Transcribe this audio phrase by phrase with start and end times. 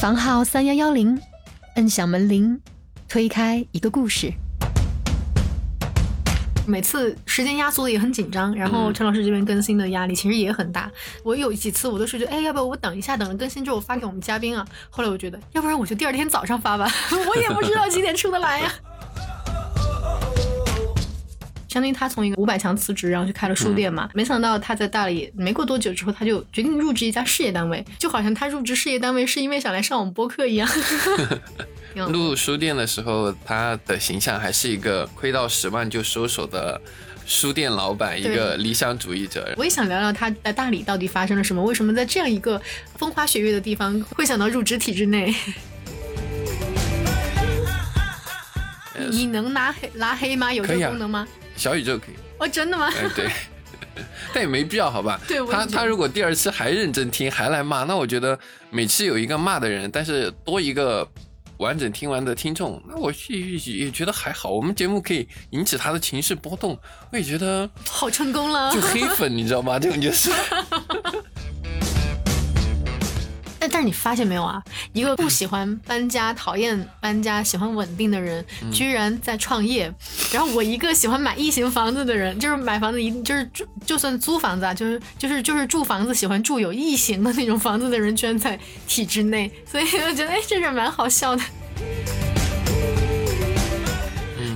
[0.00, 1.20] 房号三幺幺零，
[1.76, 2.58] 摁响门铃，
[3.06, 4.32] 推开一个故事。
[6.66, 10.90] 每次时间压缩的也很紧张，然后陈老师这边更新的压力其实也很大。
[11.22, 14.66] 我有几次我都是觉得，哎，要不要我等一下，等了更新之后发给我们嘉宾啊？
[14.88, 16.90] 后来我觉得，要不然我就第二天早上发吧，
[17.28, 18.72] 我也不知道几点出得来呀。
[21.70, 24.10] 相当于他从一个五百强辞职，然后去开了书店嘛。
[24.12, 30.68] 没想到他在大理没过多久之后，他就决定入职一家事业单位，就好像他入职事业单位是因为想来上我们播客一样。
[31.94, 36.80] 入书店的时候，他的形象还是一个亏到十万就收手的
[37.24, 39.54] 书店老板，一个理想主义者。
[39.56, 42.60] 我也想聊聊他在大理到底发生了什么，为什么在这样一个
[42.96, 45.32] 风花雪月的地方会想到入职体制内？
[49.10, 50.52] 你能拉黑拉黑吗？
[50.52, 51.26] 有这个功能吗？
[51.60, 52.90] 小宇宙可以哦，真的吗？
[52.96, 53.30] 哎，对，
[54.32, 55.20] 但也没必要，好吧？
[55.28, 58.38] 对，他他如果第二次还认真听，还来骂，那我觉得
[58.70, 61.06] 每次有一个骂的人，但是多一个
[61.58, 64.50] 完整听完的听众，那我也也觉得还好。
[64.50, 66.78] 我们节目可以引起他的情绪波动，
[67.12, 68.72] 我也觉得好成功了。
[68.72, 69.78] 就黑粉，你知道吗？
[69.78, 70.30] 这种就是。
[73.70, 74.62] 但但是你发现没有啊？
[74.92, 79.90] 一个 不喜欢搬家、讨厌搬家、喜欢稳定的人，居然在创业。
[80.30, 83.50] 然后我一个喜欢买异形房子的人，就是买房子一定就是
[83.86, 89.50] 就算租房子啊，就是就是就是住房子喜欢住有异形的那种房子的人，居然在体制内。
[89.64, 91.42] 所以我觉得哎，这事蛮好笑的。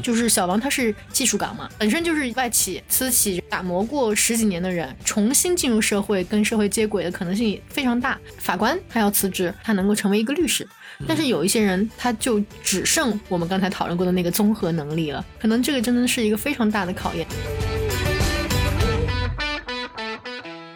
[0.05, 8.19] 就是小王，他是技术岗嘛，本身就是外企、私企打磨过十几年的人，重新进入社会跟社会接轨的可能性非常大。
[8.37, 10.69] 法官他要辞职，他能够成为一个律师，
[11.09, 17.27] 但是有一些人他就只剩我们刚才讨论过的那个综合能力了，可能这个真的是一个非常大的考验。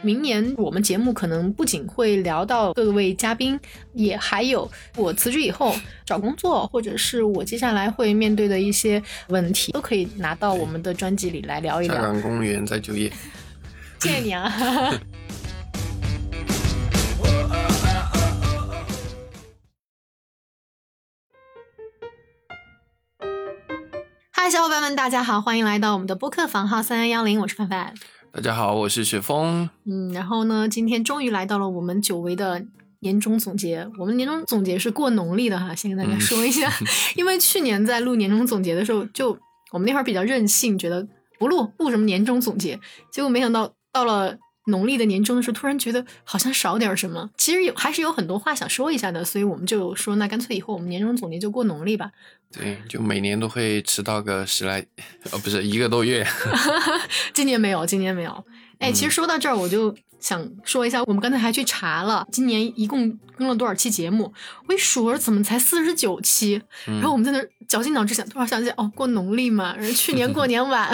[0.01, 3.59] 明年我们节目可能不仅会聊到各位嘉宾，
[3.95, 5.75] 也还有我辞职以后
[6.07, 11.97] 找工作，或者是我接下来会面对的一些问题，都可以拿到我们的专辑里来聊一聊。
[11.97, 13.13] 下岗公务员再就业，
[13.99, 14.49] 谢谢你啊！
[24.31, 27.95] 嗨，小伙伴们，大家好，欢迎来到我们的播客房号三幺幺零，我是范范。
[28.31, 29.69] 大家好，我是雪峰。
[29.85, 32.63] 嗯，然后呢，今天终于来到了我们久违的
[33.01, 33.89] 年终总结。
[33.99, 36.71] 我们年终总结是过农历的哈，先跟大家说一下。
[37.17, 39.37] 因为去年在录年终总结的时候，就
[39.73, 41.07] 我们那会儿比较任性，觉得
[41.39, 42.79] 不录录什么年终总结。
[43.11, 44.37] 结果没想到到了
[44.69, 47.29] 农历的年终的时候，突然觉得好像少点什么。
[47.37, 52.11] 其实有还是有很多话想说一下的，所以我们就说，那干脆以后我们年终总结就过农历吧。
[52.51, 54.81] 对，就每年都会迟到个十来，
[55.33, 56.27] 哦，不是一个多月。
[57.35, 58.45] 今年没有，今年没有。
[58.79, 64.33] 哎，其实说到这儿，我就想说一下，我们刚才还去查了，今年一共更了多少期节目？
[64.67, 66.61] 我一数，怎么才四十九期？
[66.87, 70.89] 然后我们在那绞尽脑汁想，突然想起，哦，过农历嘛，然后去年过年晚，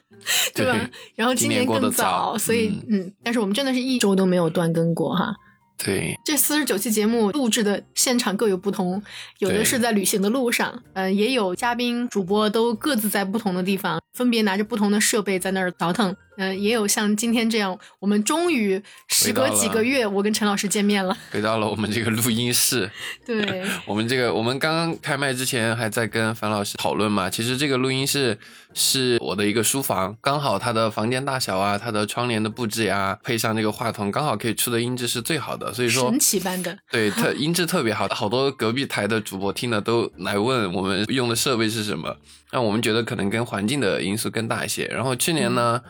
[0.54, 0.90] 对吧？
[1.14, 5.34] 然后今年更早，所以嗯，但是我们真的是一周都没有断更过哈。
[5.78, 9.02] 对，这四十九期节目录制的现场各有不同，
[9.40, 16.16] 有的是在旅行的路上，嗯，也有嘉宾主播都各自在不同的地方，分别拿着不同的设备在那儿倒腾。
[16.36, 22.90] 嗯，也有像今天这样，我们终于时隔几个月，我跟陈老师见面了，回到了我们这个录音室。
[23.24, 28.38] 对，我们这个我们刚刚开麦之前还在跟樊老师讨论嘛，其实这个录音室
[28.74, 42.16] 是我的一个书房，刚好它的房间大小啊，它的窗帘的布置呀，配上这个话筒，刚好可以出的音质是最好的，所以说神奇般的，对，特 音质特别好，好多隔壁台的主播听了都来问我们用的设备是什么，
[42.52, 44.84] 那我们觉得可能跟环境的因素更大一些。
[44.86, 45.80] 然后去年呢。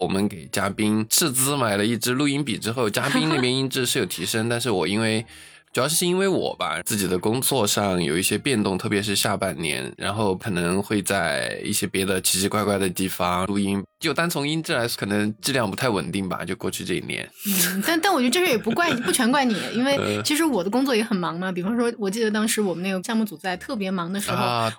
[0.00, 5.24] 我们给嘉宾斥资买了一支录音笔之后，嘉宾那边音质是有提升，但是我因为
[5.72, 13.80] 主要是因为我吧，自己的工作上有一些变动，特别是下半年，然后可能会在一些别的奇奇怪怪的地方录音。
[14.00, 16.42] 就单从音质来说，可能质量不太稳定吧。
[16.44, 21.52] 就过去这一年，嗯，但但我觉得这事也不怪不全怪你，因为其实我的工作也很忙嘛。
[21.52, 24.36] 比方说，我记得当时我们那个项目组在特别忙的时候，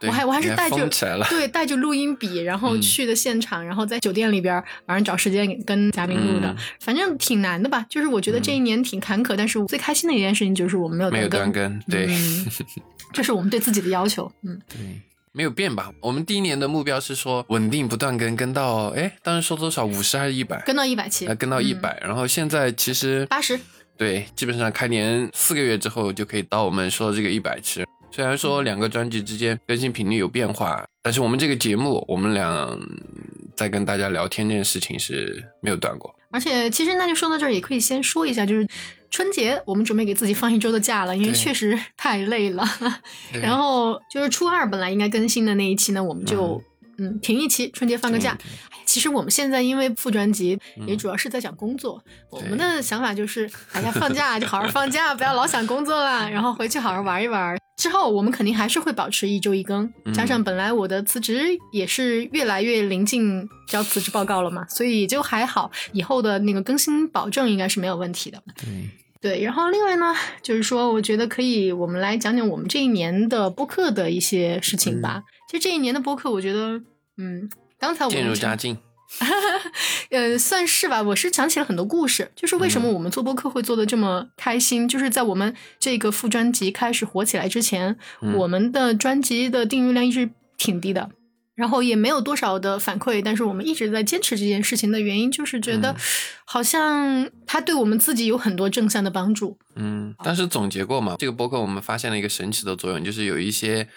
[0.08, 0.90] 我还我还是带着
[1.30, 4.56] 对带着录音笔，然后去的现场，然后在酒店里边
[4.88, 7.86] 晚上找时间跟嘉宾录的，反正挺难的吧。
[7.88, 12.10] 就是我觉得这一年挺坎坷，但是最开心的一件事情就是我们没有没有断更，对，
[13.14, 14.80] 这是我们对自己的要求，嗯，对。
[15.34, 15.90] 没有变吧？
[16.02, 19.86] 我们第一年的目标是说稳定不断更，更到哎，当时说多少？
[19.86, 20.62] 五十还是一百？
[20.66, 21.26] 跟到一百期？
[21.26, 21.98] 呃，跟到一百。
[22.02, 23.58] 然后现在其实八十。
[23.96, 27.86] 对，基本上开年四个月之后就可以到我们说的这个一百期。
[28.12, 32.78] 虽然说两个专辑之间更新频率有变化，但是我们这个节目，我们俩
[33.56, 36.14] 在跟大家聊天这件事情是没有断过。
[36.32, 38.68] 而且其实那就说到这儿，也可以先说一下，就是。
[39.12, 42.66] 春节我们准备给自己放一周的假了，因为确实 太累了。
[43.32, 46.60] 对然后就是初二本来应该更新的那一期呢，我们就
[46.98, 48.32] 嗯停一期，春节放个假。
[48.42, 48.46] 哎
[48.84, 57.58] 其实我们现在因为副专辑也嗯主要是在讲工作，我们的想法就是，大家放假就好好放假，不要老想工作了，然后回去好好玩一玩。
[57.82, 68.40] 之后我们肯定还是会保持一周一更，嗯加上本来我的辞职也是越来越临近交辞职报告了嘛，所以就还好，以后的那个更新保证应该是没有问题的。
[68.56, 68.68] 对
[69.20, 75.24] 对，然后另外呢，就是说，我觉得可以，我们来讲讲我们这一年的播客的一些事情嗯吧。
[75.50, 76.82] 其实这一年的播客，我觉得，
[77.18, 77.50] 嗯，
[77.80, 78.78] 刚才我们渐入佳境。
[80.12, 81.02] 呃，算是吧。
[81.02, 91.10] 我是想起了很多故事，就是为什么我们做播客会做的这么开心，就是在我们这个副专辑开始火起来之前，嗯我们的专辑的订阅量一直挺低的。
[91.54, 95.96] 然后也没有多少的反馈，但是我们一直在坚持这件事情的原因，就是觉得嗯
[96.46, 99.60] 好像它对我们自己有很多正向的帮助。
[99.76, 103.88] 嗯，但是总结过嘛，这个播客我们发现了一个神奇的作用，就是有一些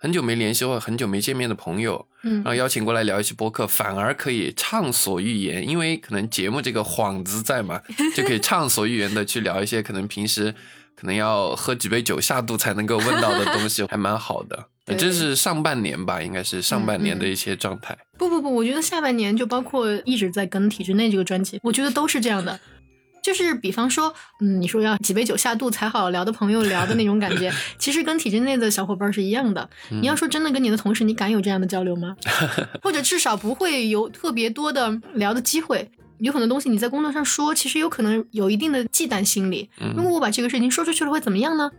[0.00, 7.82] 很久没联系或很久没见面的朋友，嗯然后邀请过来聊一期播客，反而可以畅所欲言，因为可能节目这个幌子在嘛，
[8.16, 10.54] 就可以畅所欲言的去聊一些可能平时
[10.96, 14.66] 可能要喝几杯酒下肚才能够问到的东西， 还蛮好的。
[14.98, 17.96] 这是上半年吧，应该是上半年的一些状态。
[18.18, 22.58] 不不不，我觉得下半年就包括一直在跟体制内这个专辑，我觉得都是这样的。
[23.22, 29.68] 就是比方说，嗯，你说要几杯酒下肚才好聊的朋友聊的那种感觉， 其实跟体制内的小伙伴是一样的。
[29.90, 32.16] 嗯你要说真的跟你的同事，你敢有这样的交流吗？
[32.82, 35.90] 或者至少不会有特别多的聊的机会。
[36.18, 39.70] 有很多东西你在工作上说，其实有可能有一定的忌惮心理。
[39.80, 41.70] 嗯如果我把这个事情说出去了，会怎么样呢？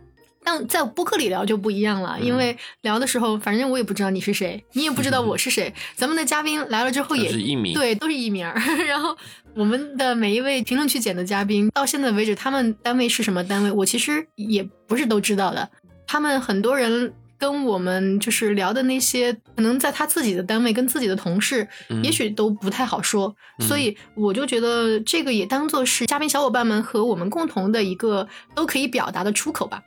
[0.44, 5.72] 但在播客里聊就不一样了，嗯因为聊的时候，反正我也不知道你是谁，你也不知道我是谁。
[5.94, 8.54] 咱们的嘉宾来了之后也是艺名对，都是艺名儿。
[8.86, 9.16] 然后
[9.54, 15.68] 我们的每一位评论区捡的嘉宾，到现在为止，他们单位是什么单位，我其实也不是都知道的。
[16.06, 17.12] 他们很多人
[17.42, 23.34] 跟我们就是聊的那些，可能在他自己的单位跟自己的同事，嗯也许都不太好说。
[23.58, 29.82] 嗯所以我就觉得这个也当做是嘉宾小伙伴们和我们共同的一个都可以表达的出口吧。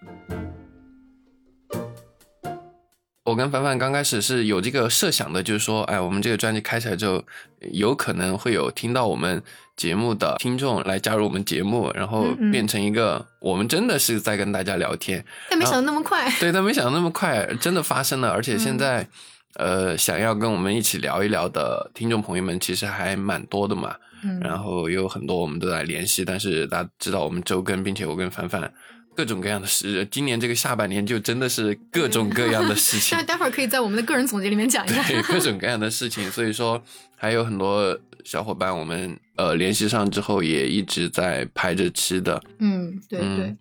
[3.25, 7.23] 我跟凡凡刚开始是有这个设想的，就是说，哎，我们这个专辑开起来之后，
[7.71, 9.41] 有可能会有听到我们
[9.75, 15.25] 节目的听众来加入我们节目，然后变成一个我们真的是在跟大家聊天。
[15.49, 19.07] 但没想到那么快，对，但没想到那么快，真的发生了，而且现在，
[19.55, 23.95] 呃，想要跟我们一起聊一聊的听众朋友们其实还蛮多的嘛。
[24.23, 28.71] 嗯，然后有很多我们都在联系，但是大家知道我们周更，并且我跟凡凡
[29.15, 33.25] 各种各样的事，今年这个下半年就真的是各种各样的事 情但。
[33.25, 35.01] 待会儿可以在我们的个人总结里面讲一下。
[35.07, 36.81] 对各种各样的事情，所以说
[37.15, 43.57] 还有很多小伙伴，我们呃联系上之后也一直在排着吃的，嗯，对嗯对。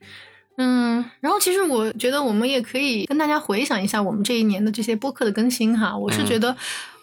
[0.57, 6.57] 嗯，然后其实我觉得我们也可以跟大家回想一下我们这一年的这些播客的更新哈，我是嗯觉得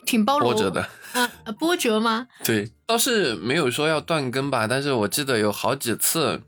[0.06, 0.82] 挺包容波折的。
[1.12, 2.28] 啊，呃波折吗？
[2.46, 6.42] 对，倒是没有说要断更吧，但是我记得有好几次，呃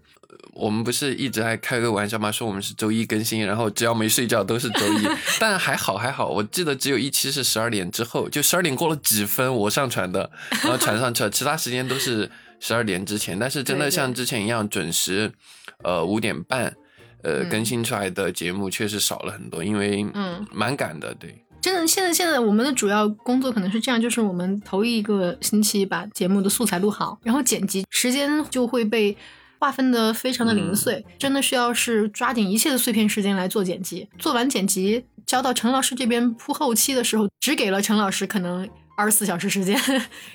[0.56, 2.32] 我们不是一直还开个玩笑吗？
[2.32, 5.08] 说我们是周一更新，然后只要没睡觉都是周一，
[5.40, 10.30] 但还好还好，我记得只有一期是十二点之后，就十二点过了几分我上传的，
[10.64, 12.30] 然后传上去了，其他时间都是
[12.60, 15.32] 十二点之前，但是真的像之前一样准时，
[15.84, 16.76] 呃五点半。
[17.26, 29.16] 呃，嗯更新出来的节目确实少了很多，因为嗯蛮赶的，对，真的，现在现在我们的主要工作可能是这样，就是我们头一个星期把节目的素材录好，然后剪辑时间就会被
[29.64, 34.10] 划分的非常的零碎，真的需要是抓紧一切的碎片时间来做剪辑。
[34.20, 39.80] 做完剪辑交到陈老师这边铺后期的时候，只给了陈老师可能二十四小时时间，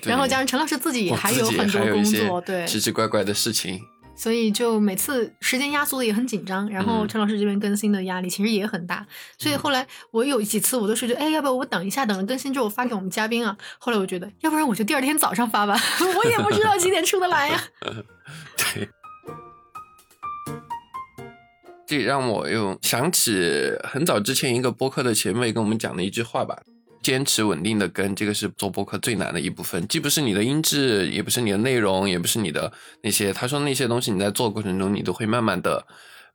[0.01, 3.79] 然后加上陈老师自己还有很多工作，对，奇奇怪怪的事情，
[4.15, 7.07] 所以就每次时间压缩的也很紧张，然后嗯。
[7.07, 9.05] 陈老师这边更新的压力其实也很大，
[9.37, 13.55] 所以后来我有几次我都是觉得，哎，要不要我等一下，等了更新之后发给我们嘉宾啊？
[13.77, 15.79] 后来我觉得，要不然我就第二天早上发吧，
[16.17, 17.61] 我也不知道几点出得来呀。
[18.57, 18.89] 对，
[21.89, 23.33] 这让我又想起
[23.83, 26.55] 很早之前一个播客的前辈跟我们讲的一句话吧：
[27.01, 33.33] 坚持稳定的跟，这个是做播客最难的一部分，既不是你的音质，也不是你的内容，也不是你的那些。
[33.33, 35.83] 他说那些东西你在做的过程中，你都会慢慢的。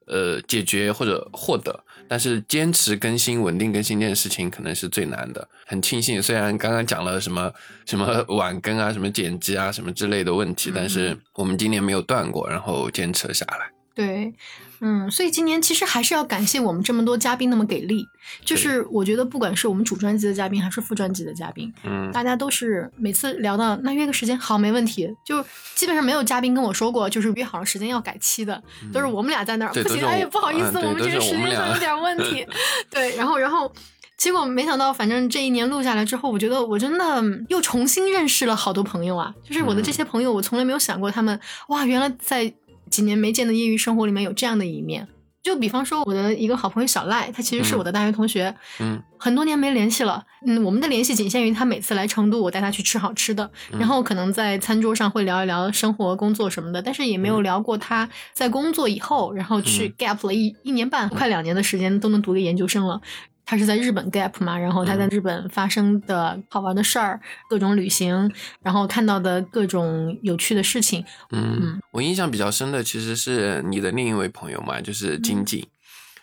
[0.07, 5.49] 呃，解决或者获得，但是坚持更新、稳定更新这件事情可能是最难的。
[5.65, 7.51] 很庆幸，虽然刚刚讲了什么
[7.87, 13.74] 什么 晚更啊、什么剪辑啊、什么之类的问题，但是我们今年没有断过，然后坚持了下来。
[13.95, 14.35] 对，
[14.81, 18.05] 嗯，所以今年其实还是要感谢我们这么多嘉宾那么给力。
[18.45, 28.61] 就是我觉得不管是我们主专辑的嘉宾还是副专辑的嘉宾，嗯，大家都是每次聊到那约个时间好没问题，就基本上没有嘉宾跟我说过就是约好了时间要改期的，
[28.93, 32.45] 都是我们俩在那儿不行，哎呀不好意思，我们这个时间上有点问题。
[32.91, 33.71] 对，然后然后
[34.17, 42.53] 结果没想到，反正这一年录下来之后，我觉得我真的又重新认识了好多朋友啊，就是我的这些朋友，我从来没有想过他们哇，原来在。
[42.95, 45.09] 几年没见的业余生活里面有这样的一面，
[45.43, 63.01] 就比方说我的一个好朋友小赖，他其实是我的大学同学，嗯，很多年没联系了，嗯，我们的联系仅限于他每次来成都，我带他去吃好吃的，然后可能在餐桌上会聊一聊生活、工作什么的，但是也没有聊过他在工作以后，然后去 gap 了一一年半，快两年的时间都能读个研究生了。
[63.47, 68.33] 他是在日本 gap 嘛，然后他在日本发生的好玩的事儿，各种旅行，
[68.63, 71.05] 然后看到的各种有趣的事情。
[71.31, 75.67] 嗯，我印象比较深的其实是你的另一位朋友嘛，就是金靖，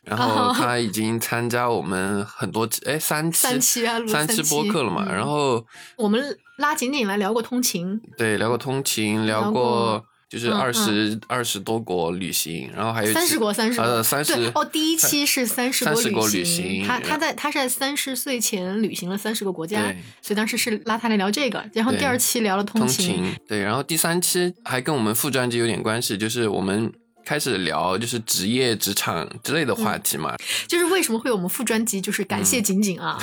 [0.03, 5.65] 然后他已经参加我们很多哎三期三期啊三期播客了嘛，然后
[5.97, 10.05] 我们拉景景来聊过通勤，对，聊过通勤，聊过。
[10.31, 26.93] 就是二十二十多国旅行，然后还有三十国三十呃三十哦，第一期是三十国旅行，他他在他是在三十岁前旅行了三十个国家，所以当时是拉他来聊这个，然后第二期聊了通勤，对，然后第三期还跟我们副专辑有点关系，就是我们。
[27.25, 30.35] 开始聊就是职业、职场之类的话题嘛，
[30.67, 33.17] 就是为什么会有我们副专辑，就是感谢景景啊！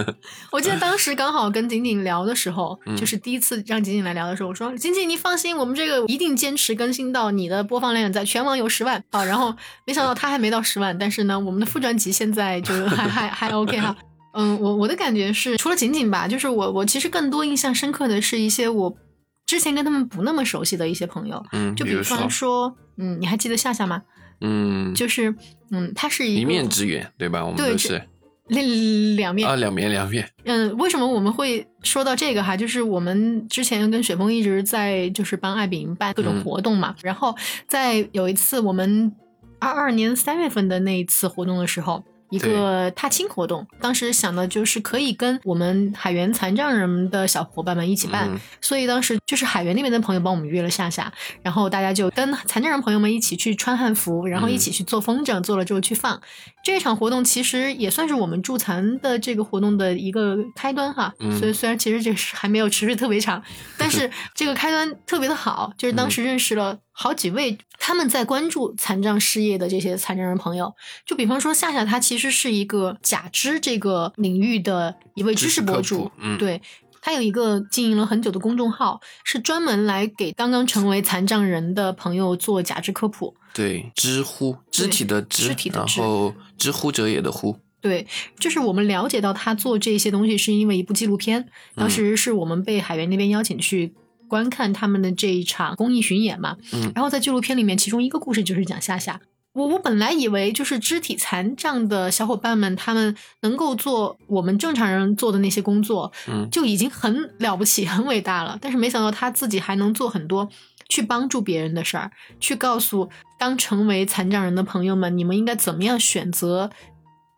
[0.50, 9.54] 我记得当时刚好跟景景聊的时候，就是第一次让景景来聊的时候，我说：“景景，你放心，我们这个一定坚持更新到你的播放量在全网有十万啊！” 然后
[9.86, 13.96] 没想到他还没到十万，但是呢，我们的副专辑现在就 还还还 OK 哈。
[14.34, 18.96] 嗯，我我的感觉是，除了景景吧，就是我我其实更多印象深刻的是一些我。
[19.44, 24.04] 之前跟他们不那么熟悉的一些朋友，嗯，就比方说，嗯，你还记得夏夏吗？
[24.40, 25.34] 嗯，就是，
[25.72, 27.44] 嗯，他是一一面之缘，对吧？
[27.44, 28.00] 我们都是
[28.46, 30.30] 两两面啊，两面两面。
[30.44, 32.56] 嗯，为什么我们会说到这个哈？
[32.56, 39.12] 就是我们之前跟雪峰一直在就是帮艾饼办各种活动嘛，然后在有一次我们
[39.58, 42.04] 二二年三月份的那一次活动的时候。
[42.32, 48.28] 一个踏青活动，当时想的就是可以跟我们海员残障人的小伙伴们一起办，
[48.60, 51.12] 所以当时就是海员那边的朋友帮我们约了夏夏，
[51.42, 56.20] 然后大家就跟残障人朋友们一起去穿汉服，然后一起去做风筝，做了之后去放。
[56.64, 63.42] 这场活动其实也算是我们助残的这个活动的一个开端哈，所以虽然其实这是还没有持续特别长，
[63.76, 76.60] 但 是这个开端特别的好，就是当时认识了好几位他们在关注残障事业的这些残障人朋友，就比方说夏夏，她其实是一个假肢这个领域的一位知识博主，嗯对
[77.04, 83.34] 他有一个经营了很久的公众号，是专门来给刚刚成为残障人的朋友做假肢科普。
[83.52, 87.58] 对，知乎肢体的肢，然后知乎者也的乎。
[87.80, 88.06] 对，
[88.38, 93.92] 就是我们了解到他做这些东西是因为一部纪录片，当时是我们被海源那边邀请去
[94.32, 96.56] 观看他们的这一场公益巡演嘛。
[96.72, 99.20] 嗯，然后在纪录片里面，其中一个故事就是讲夏夏。
[99.52, 108.56] 我我本来以为就是肢体残障的小伙伴们，他们能够做我们正常人做的那些工作，嗯，就已经很了不起、很伟大了。
[108.58, 110.48] 但是没想到他自己还能做很多。
[110.88, 113.08] 去帮助别人的事儿，去告诉
[113.38, 116.70] 刚成为残障人的朋友们，你们应该怎么样选择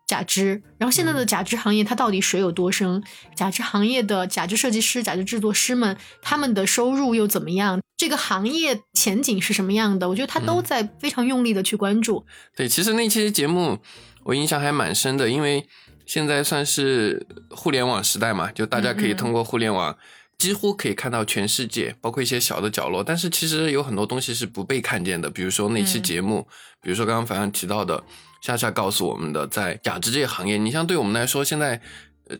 [0.05, 0.61] 假肢。
[0.77, 3.03] 然后现在的假肢行业它到底水有多深？
[3.35, 7.81] 假肢行业的假肢设计师、假肢制作师们，他们的收入又怎么样？
[7.97, 10.09] 这个行业前景是什么样的？
[10.09, 12.25] 我觉得他都在非常用力的去关注。
[12.55, 13.79] 对，其实那期节目
[14.23, 15.67] 我印象还蛮深的，因为
[16.05, 19.97] 现在算是互联网时代嘛，就大家可以通过互联网。
[20.37, 25.29] 几乎可以看到全世界，包括一些小的角落，但是其实有很多东西是不被看见的。
[25.29, 26.45] 比如说那期节目，
[26.81, 28.03] 比如说刚刚凡凡提到的，
[28.45, 31.81] 夏夏告诉我们的，在假肢这个行业，你像对我们来说，现在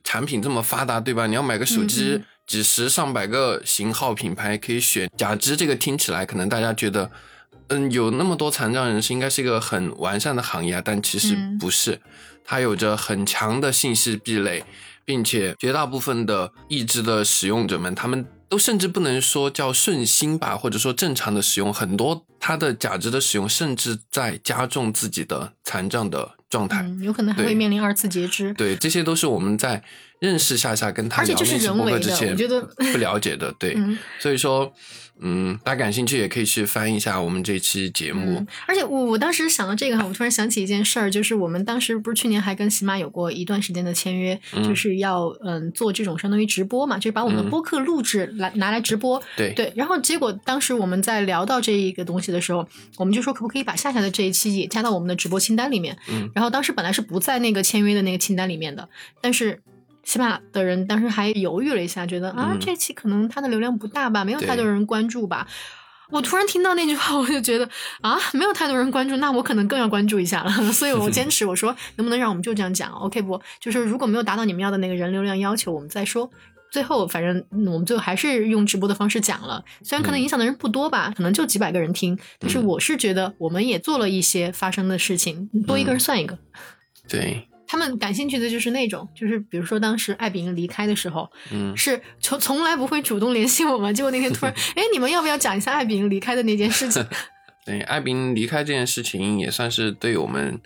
[0.03, 1.25] 产品这么发达，对吧？
[1.25, 7.09] 你要买个手机，几十上百个型号品牌可以选，假肢这个听起来可能大家觉得，
[7.69, 11.99] 嗯，有那么多残障人士，应该是一个很完善的行业啊，但其实不是，
[12.43, 14.63] 它有着很强的信息壁垒。
[15.07, 28.53] 并且绝大部分的义肢的使用者们，他们都甚至不能说叫顺心吧，或者说正常的使用，很多它的假肢的使用，甚至在加重自己的残障的状态，有可能还会面临二次截肢。
[28.53, 29.83] 对，这些都是我们在
[30.19, 34.71] 认识夏夏，跟他聊那期人为的，播客之前我觉得不了解的，对，嗯 所以说，
[35.19, 49.21] 嗯，大家感兴趣也可以去翻一下我们这期节目，嗯，而且我我当时想到这个哈，我突然想起一件事儿，就是我们当时不是去年还跟喜马有过一段时间的签约，嗯就是要嗯做这种相当于直播嘛，就是把我们的嗯播客录制来、拿来直播。
[49.35, 52.67] 对对，然后结果当时我们在聊到这一个东西的时候，
[52.97, 55.97] 我们就说可不可以把夏夏的这一期也加到我们的直播清单里面。
[56.09, 58.89] 嗯然后当时本来是不在那个签约的那个清单里面的，
[59.21, 59.61] 但是。
[60.05, 65.45] 喜马的人当时还犹豫了一下，觉得啊，嗯这期可能它的流量不大吧，没有太多人关注吧。
[66.11, 67.67] 我突然听到那句话， 我就觉得
[68.01, 70.51] 啊，没有太多人关注，那我可能更要关注一下了。
[70.71, 73.41] 所以我坚持，我说能不能让我们就这样讲？OK 不？
[73.59, 76.29] 就是如果没有达到你们要的那个人流量要求，我们再说。
[76.71, 86.37] 最后，反正嗯我们最后还是用直播的方式讲了，虽然可能嗯影响的人不多吧，可能就几百个人听，但是嗯我是觉得我们也做了一些发生的事情，多一个人算一个。
[87.07, 97.05] 对，他们感兴趣的就是那种，就是比如说当时艾饼离开的时候，嗯，是从从来不会主动联系我们，结果那天突然， 哎，你们要不要讲一下艾饼离开的那件事情？
[97.65, 100.57] 对，艾宾离开这件事情也算是对我们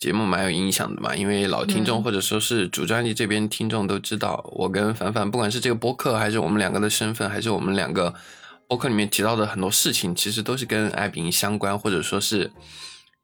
[0.00, 8.12] 节目蛮有影响的嘛，因为老听众嗯或者说是主专辑这边听众都知道，我跟凡凡不管是这个播客，还是我们两个的身份，还是我们两个
[8.66, 12.50] 播客里面提到的很多事情，其实都是跟艾宾相关，或者说是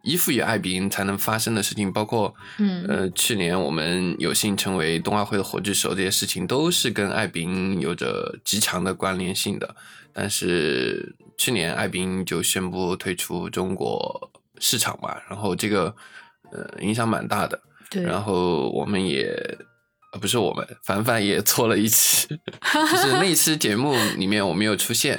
[0.05, 9.75] 依附于艾宾才能发生的事情，包括嗯呃，去年我们有幸成为冬奥会的火炬手，这些事情都是跟艾宾有着极强的关联性的。
[10.13, 14.31] 但是去年艾宾就宣布退出中国
[14.61, 15.95] 市场嘛，然后这个
[16.53, 17.61] 呃影响蛮大的。
[17.91, 19.35] 对，然后我们也
[20.13, 22.29] 呃不是我们，凡凡也做了一期，
[22.93, 25.19] 就是那一期节目里面我没有出现，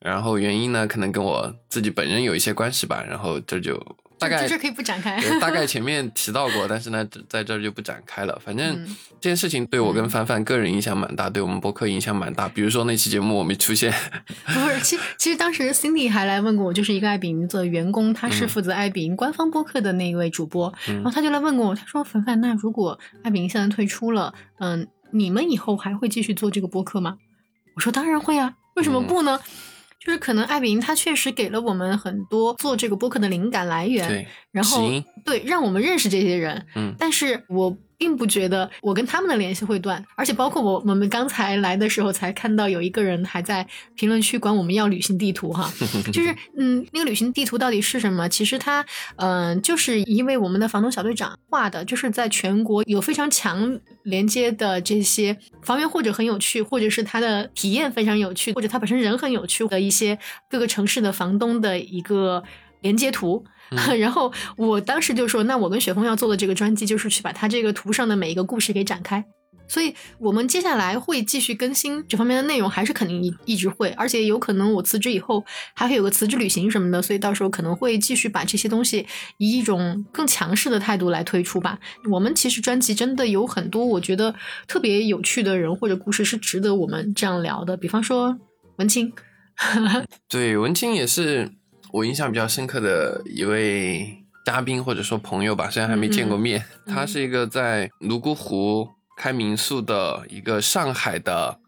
[0.00, 3.74] 然后原因呢可能跟我自己本人有一些关系吧，然后这就
[4.18, 5.20] 大概这这可以不展开。
[5.20, 8.40] 对，大概 前面提到过，但是呢，在这儿就不展开了。
[8.44, 12.48] 反正嗯这件事情对我跟凡凡个人影响蛮大，对我们播客影响蛮大。
[12.48, 13.92] 比如说那期节目我没出现，
[14.46, 27.18] 不是，其其实当时 Cindy 还来问过我，就是一个爱彼迎的员工，他是嗯负责爱彼迎官方播客的那一位主播，嗯然后他就来问过我，他说：“凡凡，那如果爱彼迎现在退出了，嗯，你们以后还会继续做这个播客吗？”
[27.76, 29.38] 我说：“当然会啊，为什么嗯不呢？”
[30.06, 34.88] 就是可能艾比营它确实给了我们很多做这个播客的灵感来源，对，然后
[35.24, 45.68] 对让我们认识这些人，嗯但是我并不觉得我跟他们的联系会断，而且包括我我们刚才来的时候才看到有一个人还在评论区管我们要旅行地图哈，
[46.12, 48.28] 就是嗯那个旅行地图到底是什么？
[48.28, 62.42] 其实它嗯、呃就是因为我们的房东小队长画的，就是在全国有非常强连接的这些房源或者很有趣，或者是它的体验非常有趣，或者它本身人很有趣的一些各个城市的房东的一个
[62.80, 63.44] 连接图。
[63.98, 69.24] 然后我当时就说，那我跟雪峰要做的这个专辑，就是去把他这个图上的每一个故事给展开。
[69.68, 79.06] 所以我们接下来会继续更新这方面的内容，还是肯定一一直会，而且有可能我辞职以后还会有个辞职旅行什么的，所以到时候可能会继续把这些东西
[79.38, 81.78] 以一种更强势的态度来推出吧。
[82.10, 84.34] 我们其实专辑真的有很多我觉得
[84.66, 88.38] 特别有趣的人或者故事是值得我们这样聊的，比方说
[88.76, 89.12] 文清，
[90.28, 91.50] 对，文清也是
[91.92, 96.94] 我印象比较深刻的一位嘉宾或者说朋友吧，虽然还没见过面，嗯。
[96.94, 101.58] 他是一个在泸沽湖开民宿的一个上海的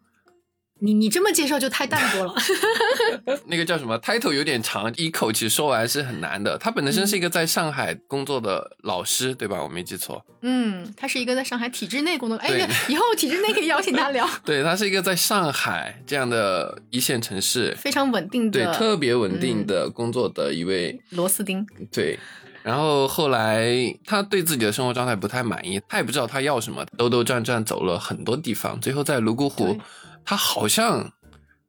[0.81, 2.35] 你你这么介绍就太淡薄了。
[3.47, 6.57] 那个叫什么 title 有点长，一口气说完是很难的。
[6.57, 9.61] 他本身是一个在上海工作的老师，对吧？
[9.61, 10.25] 我没记错。
[10.43, 21.67] 嗯，他是一个在上海体制内工作，哎以后体制内可以邀请他聊， 对他是一个在上海这样的一线城市，非常稳定的对的特别稳定的工作的一位，螺丝钉。
[21.91, 22.17] 对。
[22.69, 23.67] 然后后来
[24.05, 29.81] 他对自己的生活状态不太满意，他也不知道他要什么，兜兜转转走了很多地方，最后在泸沽湖，
[30.23, 31.11] 他好像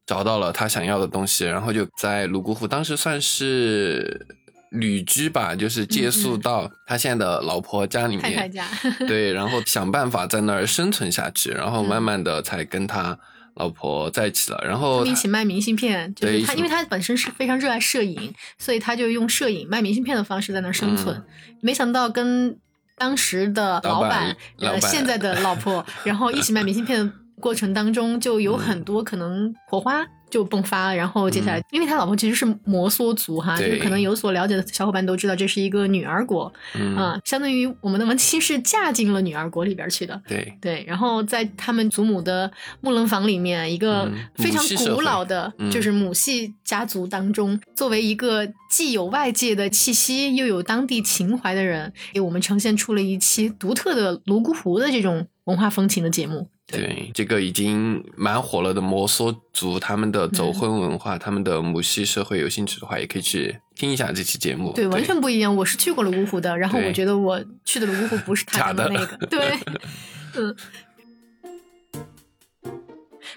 [0.06, 4.26] 找到了他想要的东西，然后就在泸沽湖，当时算是
[4.72, 8.66] 旅居吧，就是借宿到他现在的老婆家里面，太太家，
[9.08, 13.18] 对，然后想办法在那儿生存下去，然后慢慢的才跟他
[13.54, 21.22] 老婆在一起了，然后一起卖明信片，就是他，因为他本身是非常热爱摄影，所以他就用摄影卖明信片的方式在那儿生存。
[21.60, 22.58] 没想到跟
[22.96, 30.94] 当时的老板板，呃，现在的老婆，然后一起卖明信片的过程当中，就有很多可能火花就迸发。
[30.94, 40.20] 然后接下来，因为他老婆其实是摩梭族哈，就可能有所了解的小伙伴都知道，这是一个女儿国，嗯，啊，相当于我们的文妻是嫁进了女儿国里边去的。
[40.28, 42.50] 对，对，然后在他们祖母的
[42.80, 56.48] 木棱房里面，一个嗯非常古老的，嗯就是母系家族当中，作为一个既有外界的气息，又有当地情怀的人，给我们呈现出了一期独特的泸沽湖的这种文化风情的节目。
[56.78, 64.72] 对，这个已经蛮火了的摩梭族，他们的走婚文化，他们的母系社会，有兴趣的话也可以去听一下这期节目。
[64.74, 65.54] 对，完全不一样。
[65.54, 69.26] 我是去过泸沽湖的，然后我觉得我去的泸沽湖不是他们的那个。
[69.26, 69.58] 对，
[70.36, 70.56] 嗯。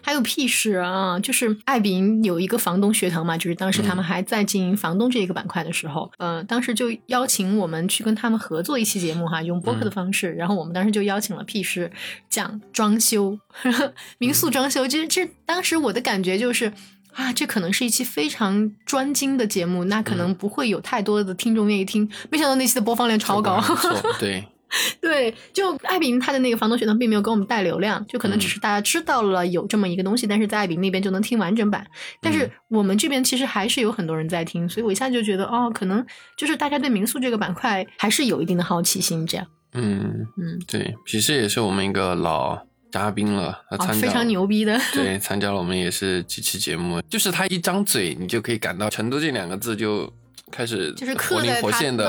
[0.04, 1.18] 还有屁事啊！
[1.20, 10.34] 就是爱彼迎有一个房东学堂嘛，就是当时他们还在经营房东这一个板块的时候，呃，当时就邀请我们去跟他们合作一期节目哈，用播客的方式。
[10.34, 11.90] 然后我们当时就邀请了屁事
[12.30, 13.40] 讲装修，
[14.20, 14.86] 民宿装修。
[14.88, 16.74] 其实这当时我的感觉就是
[17.14, 22.10] 啊，这可能是一期非常专精的节目，那可能不会有太多的听众愿意听。
[22.30, 23.64] 没想到那期的播放量超高，
[24.20, 24.44] 对。
[25.00, 31.86] 对，就爱彼迎他的那个房东学堂并没有给我们带流量，就可能只是大家知道了有这么一个东西，但是在爱彼迎那边就能听完整版。
[32.22, 36.06] 但是我们这边其实还是有很多人在听，所以我一下就觉得哦，可能
[36.38, 39.28] 就是大家对民宿这个板块还是有一定的好奇心。
[39.28, 50.12] 这样，嗯嗯，对，其实也是我们一个老嘉宾了，他参加非常牛逼的，对， 参加了我们也是几期节目，就是他一张嘴，你就可以感到成都这两个字就。
[50.56, 52.06] 开始就是活灵活现的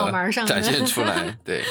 [0.46, 1.62] 展现出来， 对，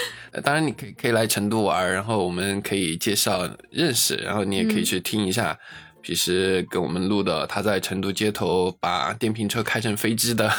[0.43, 5.55] 当然你可以可以来成都玩，然后我们可以介绍认识，然后你也可以去听一下，
[6.01, 10.51] 平时跟我们录的他在成都街头把电瓶车开成飞机的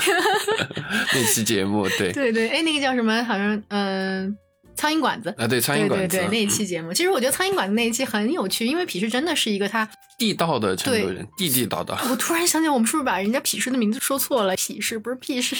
[1.12, 3.24] 那期节目，对对对，哎，那个叫什么？
[3.24, 4.36] 好像嗯，
[4.76, 11.98] 苍蝇馆子啊，对，苍蝇馆子，对那一期节目，其实我觉得苍蝇馆子那一期很有趣，因为痞师真的是一个他地道的成都人，地地道道。
[12.08, 14.56] 我突然想起，我们是不是把人家痞师的名字说错了？
[14.56, 15.56] 痞师不是屁事。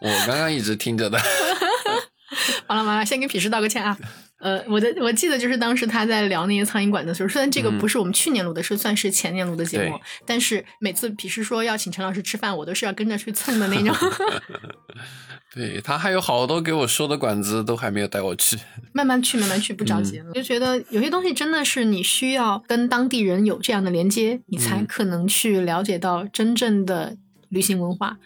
[0.00, 1.18] 我刚刚一直听着的，
[2.66, 3.96] 完了完了，先给痞师道个歉啊。
[4.40, 13.96] 呃，我的我记得就是当时他在聊那些苍蝇馆的时候，虽然这个不是我们去年录的，是算是前年录的节目，但是每次痞师说要请陈老师吃饭，我都是要跟着去蹭的那种。
[15.54, 18.58] 对他还有好多给我说的馆子，都还没有带我去。
[18.92, 20.20] 慢慢去，慢慢去，不着急。
[20.34, 27.16] 就觉得有些东西真的是你需要跟当地人有这样的连接，你才可能去了解到真正的
[27.54, 28.18] 旅行文化。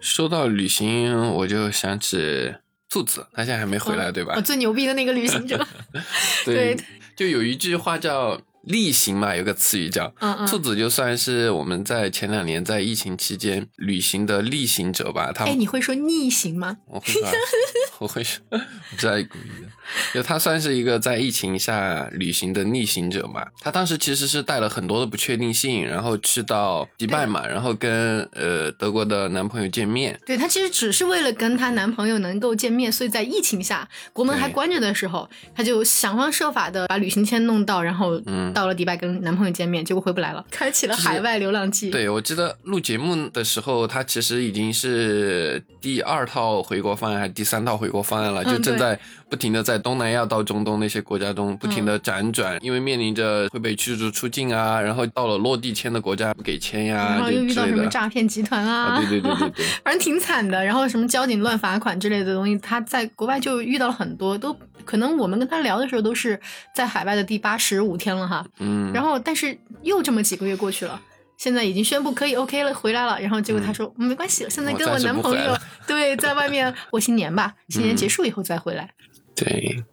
[0.00, 2.52] 说到旅行，我就想起
[2.90, 4.38] 兔子，他现在还没回来，对吧？
[4.40, 5.66] 最牛逼的那个旅行者。
[6.44, 6.76] 对，
[7.16, 8.40] 就有一句话叫。
[8.66, 10.08] 逆行嘛，有个词语叫
[10.48, 15.30] “兔子”，就算是我们在前两年在疫情期间旅行的逆行者吧。
[15.34, 16.78] 他哎，你会说逆行吗？
[16.86, 17.30] 我会说，
[18.00, 18.58] 我会说，我
[18.96, 19.68] 在故意的。
[20.12, 23.46] 就他算是一个在疫情下旅行的逆行者嘛。
[23.60, 30.18] 他当时其实是带了很多的不确定性，然后去到迪拜嘛，然后跟呃德国的男朋友见面。
[30.24, 38.44] 对他其实只是为了跟他男朋友能够见面，所以在疫情下国门还关着的时候，他就想方设法的把旅行签弄到，然后嗯。
[38.54, 41.90] 到了迪拜跟男朋友见面，结果回不来了， 开启了海外流浪记。
[41.90, 48.98] 对，我记得录节目的时候，他其实已经是第二套回国方案还是第三套回国方案了，就正在
[49.34, 60.64] 不停的在东南亚到中东那些国家中不停的辗转，因为面临着会被驱逐出境啊，然后到了落地签的国家不给签呀，然后又遇到什么诈骗集团啊，对对对对 对，反正挺惨的。
[60.64, 64.56] 然后什么交警乱罚款之类的东西，他在国外就遇到了很多都。
[64.84, 66.38] 可能我们跟他聊的时候都是
[66.76, 71.00] 在海外的第八十五天了哈，嗯，然后但是又这么几个月过去了，
[71.38, 73.18] 现在已经宣布可以 OK 了，回来了。
[73.18, 75.56] 然后结果他说没关系，现在跟我男朋友
[75.88, 78.90] 对在外面过新年吧，新年结束以后再回来。
[79.36, 79.84] 对，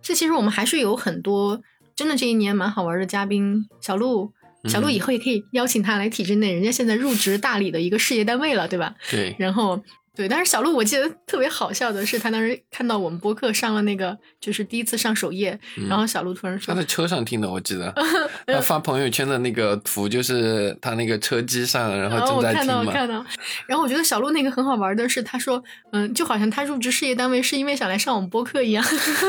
[0.00, 1.60] 这其实我们还是有很多
[1.96, 4.32] 真的这一年蛮好玩的嘉宾，小鹿，
[4.64, 8.94] 小鹿以后也可以邀请他来体制内，人家现在入职大理的一个事业单位了，对吧？
[9.10, 9.82] 对，然后。
[10.18, 15.56] 对，但是小鹿，我记得特别好笑的是，他当时看到我们播客上了那个，就是第一次上首页，
[15.88, 17.94] 然后小鹿突然说他在车上听的，我记得
[18.44, 22.84] 他发朋友圈的那个图就是他那个车机上，然后正在听嘛。
[22.92, 23.24] 看到，
[23.68, 28.84] 然后我觉得小鹿那个很好玩的是，他说，嗯，就好像他入职事业单位是因为想来上我们播客一样，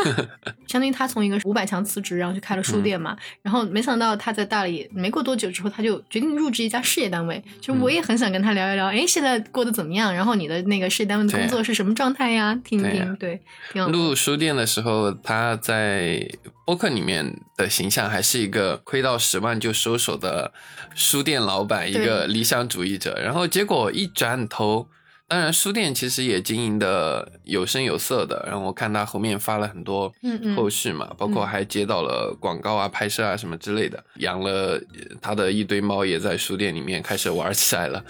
[0.65, 10.11] 相当于他从一个五百强辞职，然后去开了书店嘛，然后没想到他在大理没过多久之后，他就决定入职一家事业单位，就我也很想跟他聊一聊，哎，现在过得怎么样？
[10.11, 10.78] 然后你的那。
[10.79, 12.57] 那个事业单位的工作是什么状态呀？
[12.63, 13.41] 听听，对。
[13.73, 16.25] 录书店的时候，他在
[16.65, 20.53] 播客里面的形象还是一个亏到十万就收手的
[20.95, 23.19] 书店老板，一个理想主义者。
[23.21, 24.87] 然后结果一转头，
[25.27, 28.41] 当然书店其实也经营的有声有色的。
[28.47, 30.13] 然后我看他后面发了很多
[30.55, 34.81] 后续嘛，包括还接到了广告啊、拍摄啊什么之类的，养了
[35.21, 38.05] 他的一堆猫，也在书店里面开始玩起来了。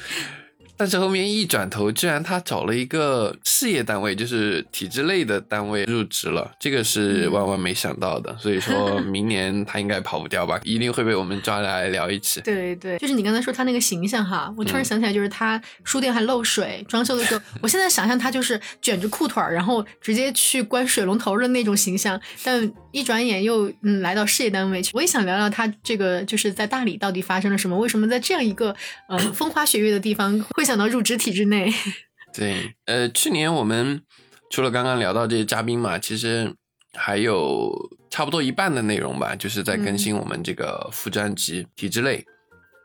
[0.80, 8.34] 但是后面一转头，居然他找了一个事业单位，就是体制类的单位入职了，这个是万万没想到的。
[8.38, 12.40] 所以说 明年他应该跑不掉吧，一定会被我们抓来聊一起。
[12.40, 24.92] 对对，就是你刚才说他那个形象哈，我突然想起来，就是他书店还漏水，装修的时候，我现在想象他就是卷着裤腿儿，然后直接去关水龙头的那种形象，但一转眼又嗯来到事业单位去。
[24.94, 28.74] 我也想聊聊他这个就是在大理到底发生了什么，为什么在这样一个
[29.10, 30.69] 呃风花雪月的地方会。
[30.70, 31.74] 想到入职体制内，
[32.32, 34.04] 对，呃，去年我们
[34.52, 36.54] 除了刚刚聊到这些嘉宾嘛，其实
[36.94, 37.74] 还有
[38.12, 42.24] 差不多一半的内容吧，就是在更新我们这个副专辑体制内。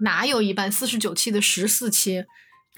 [0.01, 0.73] 哪有一半？
[0.73, 2.25] 四十九期的十四期。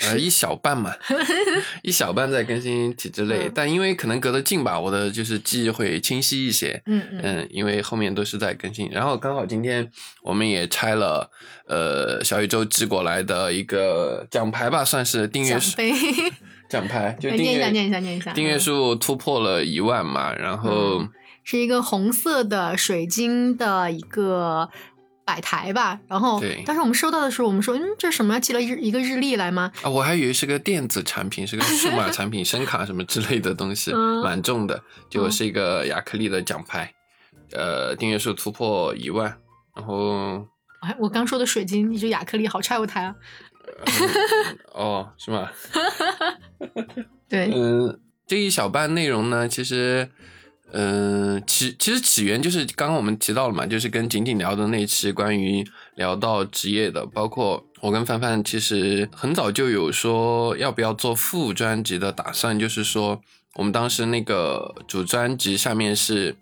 [0.02, 0.92] 呃，一小半嘛，
[1.82, 6.82] 一小半在更新体制类，但因为可能隔得近吧，我的就是记忆会清晰一些。
[6.84, 9.90] 嗯嗯，因为后面都是在更新，然后刚好今天
[10.22, 11.30] 我们也拆了
[11.66, 15.76] 呃小宇宙寄过来的一个奖牌吧，算是订阅数
[16.68, 21.06] 奖牌， 就念一下念一下念一下，订阅数突破了一万嘛，然后
[21.42, 24.68] 是一个红色的水晶的一个。
[25.26, 28.38] 摆台吧，然后当时我们收到的时候，我们说，嗯，这是什么？
[28.38, 29.72] 寄了日一个日历来吗？
[29.82, 34.80] 啊，我还以为是个电子产品，是个数码产品，声卡什么之类的东西，蛮重的。
[35.10, 36.94] 结果是一个亚克力的奖牌，
[37.52, 39.36] 呃，订阅数突破一万。
[39.74, 40.46] 然后，
[40.80, 43.16] 哎，我刚说的水晶，你这亚克力好拆我台啊？
[44.72, 45.50] 哦，是吗？
[47.28, 50.08] 对，嗯，这一小半内容呢，其实。
[50.72, 63.22] 嗯，起其实起源就是刚刚我们提到了嘛，就是跟景景聊的那期关于聊到职业的，包括我跟范范其实很早就有说要不要做副专辑的打算，就是说
[63.54, 66.36] 我们当时那个主专辑下面是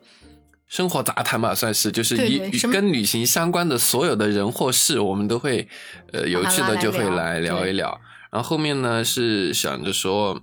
[0.66, 5.68] 生活杂谈吧，算是就是一跟旅行相关的所有的人或事，我们都会
[6.12, 8.00] 呃有趣的就会来聊一聊，
[8.32, 10.40] 然后后面呢是想着说。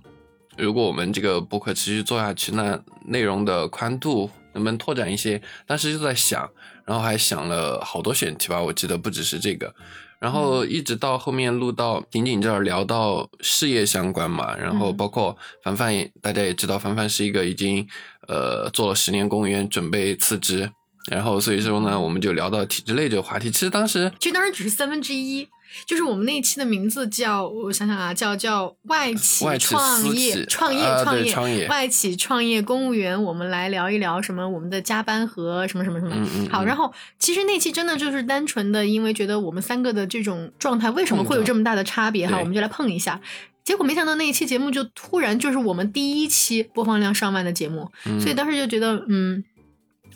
[0.58, 5.40] 如果我们这个播客持续做下去，那内容的宽度能不能拓展一些？
[5.66, 6.48] 当时就在想，
[6.84, 9.74] 然后还想了好多选题吧，我记得不只是这个。
[10.20, 17.84] 然后一直到后面录到仅仅这儿聊到事业相关嘛，然后包括凡凡也大家也知道，凡凡是一个已经
[18.28, 20.70] 呃做了十年公务员，准备辞职，
[21.10, 23.50] 然后所以说呢，我们就聊到体制内这个话题。
[23.50, 25.48] 其实当时其实当时只是三分之一。
[25.86, 36.14] 就是我们那一期的名字叫，我想想啊，叫叫外企创业创业创业外企创业公务员，我们来聊一聊什么我们的加班和什么什么什么。
[36.50, 43.20] 好，然后其实那期真的就是单纯的，因为觉得我们三个的这种状态为什么会有这么大的差别哈，我们就来碰一下。
[43.64, 47.88] 结果没想到那一期节目就突然就是我们第一期播放量上万的节目，
[48.20, 49.44] 所以当时就觉得嗯。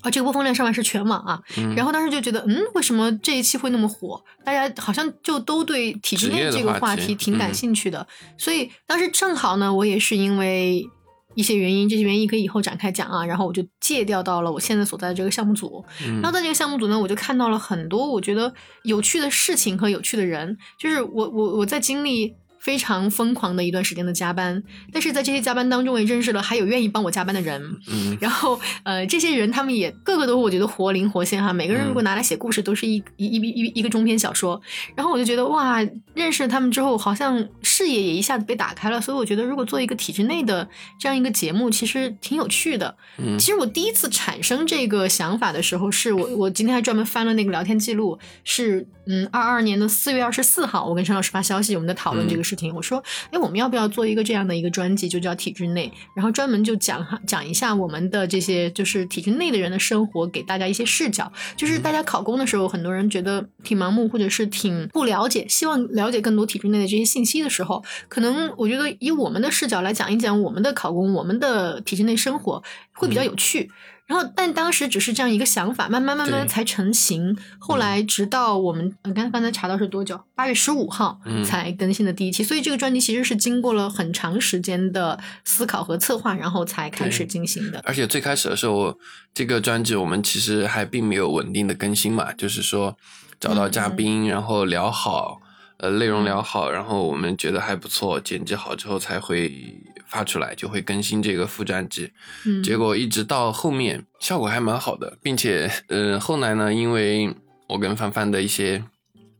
[0.06, 1.42] 啊，这个播放量上面是全网啊，
[1.74, 4.22] 然后当时就觉得，嗯，为什么这一期会那么火？
[4.44, 8.06] 大家好像就都对体制内这个话题挺感兴趣的，
[8.38, 10.88] 所以当时正好呢，我也是因为
[11.34, 22.32] 一些原因，这些原因可以以后展开讲啊，然后我就借调到了我现在所在的这个项目组，然后在这个项目组呢，我就看到了很多我觉得有趣的事情和有趣的人，就是我我我在经历。
[22.66, 24.60] 非常疯狂的一段时间的加班，
[24.92, 27.62] 但是在这些加班当中，也认识了还有愿意帮我加班的人。
[27.86, 34.60] 嗯，然后呃，这些人他们也个个都我觉得活灵活现哈，每个人如果拿来写故事，都是一一一一一个中篇小说。
[34.96, 35.80] 然后我就觉得哇，
[36.12, 39.00] 认识了他们之后，好像视野也一下子被打开了。
[39.00, 42.96] 所以我觉得，如果做一个体制内的这样一个节目，其实挺有趣的。
[43.18, 52.55] 嗯，其实我第一次产生这个想法的时候，是我我今天还专门翻了那个聊天记录，是嗯二二年的四月二十四号，我跟陈老师发消息，我们在讨论这个事。
[52.74, 61.30] 我说，哎，我们要不要做一个这样的一个专辑，就叫体制内，然后专门就讲哈讲一下我们的这些就是体制内的人的生活，给大家一些视角。
[61.56, 73.70] 就是大家考公的时候，很多人觉得挺盲目，或者是挺不了解，希望了解更多体制内的这些信息的时候，可能我觉得以我们的视角来讲一讲我们的考公，我们的体制内生活会比较有趣。
[74.06, 77.36] 然后，但当时只是这样一个想法，慢慢慢慢才成型。
[77.58, 80.20] 后来，直到我们刚才刚才查到是多久？
[80.34, 82.44] 八月十五号才更新的第一期。
[82.44, 87.80] 所以，这个专辑其实是经过了很长时间的思考和策划，然后才开始进行的。
[87.84, 88.96] 而且最开始的时候，
[89.34, 92.96] 这个专辑我们其实还并没有稳定的更新嘛，就是说
[93.40, 95.40] 找到嘉宾，然后聊好。
[95.78, 99.78] 呃，内容聊好，然后我们觉得还不错，剪辑好之后才会
[100.16, 102.10] 发出来，就会更新这个副专辑。
[102.46, 107.34] 嗯，结果一直到后面效果还蛮好的，并且，呃，后来呢，因为
[107.68, 108.82] 我跟范范的一些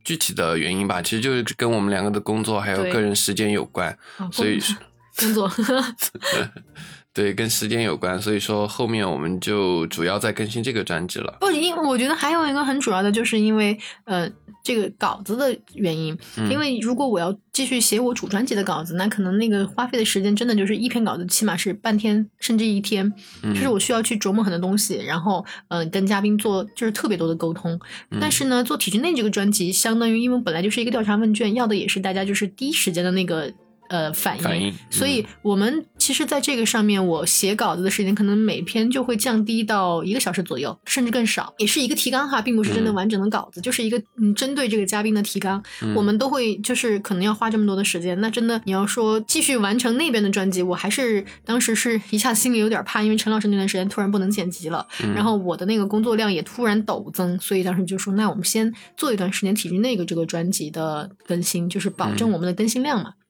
[0.04, 3.96] 具体的原因吧，其实就是跟我们两个的工作还有个人时间有关，
[4.30, 4.60] 所以
[5.16, 5.50] 工作。
[7.16, 11.34] 对，跟时间有关，所以说后面我们就主要在更新这个专辑了。
[11.40, 14.30] 不，因我觉得还有一个很主要的，就是因为呃
[14.66, 16.18] 这个稿子的原因。
[16.50, 27.79] 因为如果我要继续写我主专辑的稿子，那可能那个花费的时间真的就是一篇稿子起码是半天甚至一天，就是我需要去琢磨很多东西，然后嗯跟嘉宾做就是特别多的沟通。
[28.20, 33.55] 但是呢，做体制内这个专辑，相当于因为本来就是一个调查问卷，要的也是大家就是第一时间的那个。
[33.88, 45.62] 呃，反应，所以我们其实在这个上面，我写稿子的时间可能每篇就会降低到一个小时左右，甚至更少，也是一个提纲哈，并不是真的完整的稿子，就是一个嗯针对这个嘉宾的提纲，
[45.94, 48.20] 我们都会就是可能要花这么多的时间。
[48.20, 63.11] 那真的你要说继续完成那边的专辑，我还是当时是一下心里有点怕，因为陈老师那段时间突然不能剪辑了，然后我的那个工作量也突然陡增，所以当时就说，那我们先做一段时间体制内个这个专辑的更新，就是保证我们的更新量嘛。
[63.11, 63.25] 嗯，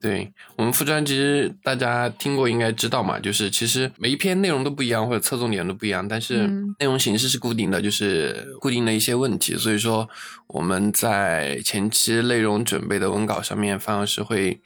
[0.00, 6.46] 对我们副专辑大家听过应该知道嘛，就是其实每一篇内容都不一样，或者侧重点都不一样，但是
[6.78, 9.56] 内容形式是固定的，就是固定的一些问题。
[9.56, 10.08] 所以说
[10.46, 14.60] 我们在前期内容准备的文稿上面反而是会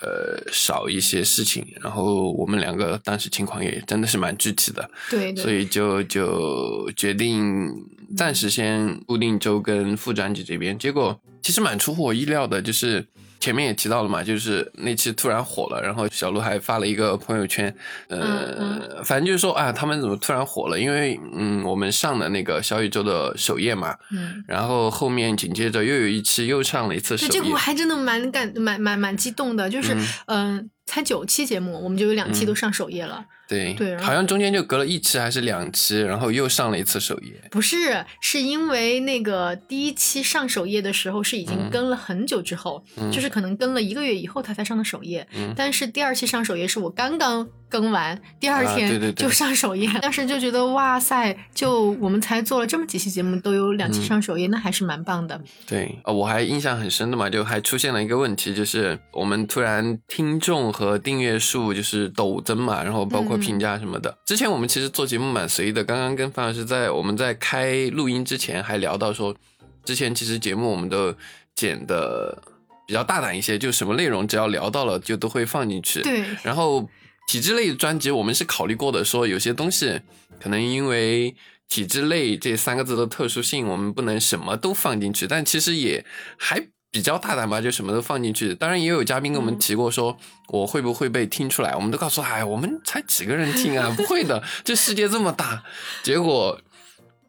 [0.00, 7.70] 呃少一些事情，然后我们两个当时情况也真的是蛮具体的，对，所以就就决定
[8.16, 10.78] 暂时先固定周跟副专辑这边。
[10.78, 13.06] 结果其实蛮出乎我意料的，就是。
[13.40, 17.74] 前面也提到了嘛，就是那期突然火了，然后小鹿还发了一个朋友圈，
[18.08, 20.78] 呃，反正就是说啊，他们怎么突然火了？
[20.78, 33.24] 因为嗯，我们上的那个小宇宙的首页嘛，嗯，然后后面紧接着又有一期又上了一次首页，这个我还真的蛮感蛮蛮蛮激动的，就是嗯，才九期节目，我们就有两期都上首页了。
[33.46, 37.32] 对对，好像中间就隔了一期还是两期，然后又上了一次首页。
[37.50, 45.26] 不是，是因为那个第一期上首页的时候是已经跟了很久之后，就是可能跟了一个月以后他才上的首页。
[45.54, 49.90] 但是第二期上首页是我刚刚更完，第二天就上首页。
[50.00, 55.38] 当时就觉得哇塞，就我们才做了这么几期节目，都有两期上首页，那还是蛮棒的。
[55.66, 63.38] 对，我还印象很深的嘛，就还出现了一个问题，就是我们突然听众和订阅数就是陡增嘛，然后包括。
[63.44, 65.84] 评价什么的，之前我们其实做节目蛮随意的。
[65.84, 69.36] 刚刚跟范老师在我们在开录音之前还聊到说，
[69.84, 71.14] 之前其实节目我们都
[71.54, 72.42] 剪的
[72.86, 76.00] 比较大胆一些，就什么内容只要聊到了就都会放进去。
[76.00, 76.24] 对。
[76.42, 76.88] 然后
[77.28, 80.00] 体制类专辑我们是考虑过的，说有些东西
[80.40, 81.36] 可能因为
[81.68, 86.06] 体制类这三个字的特殊性，我们不能什么都放进去，但其实也
[86.38, 86.68] 还。
[86.94, 88.54] 比较大胆吧，就什么都放进去。
[88.54, 91.74] 当然也有嘉宾跟我们提过，说我会不会被听出来？
[91.74, 94.40] 我们都告诉哎，我们才几个人听啊， 不会的。
[94.62, 95.64] 这世界这么大，
[96.04, 96.60] 结果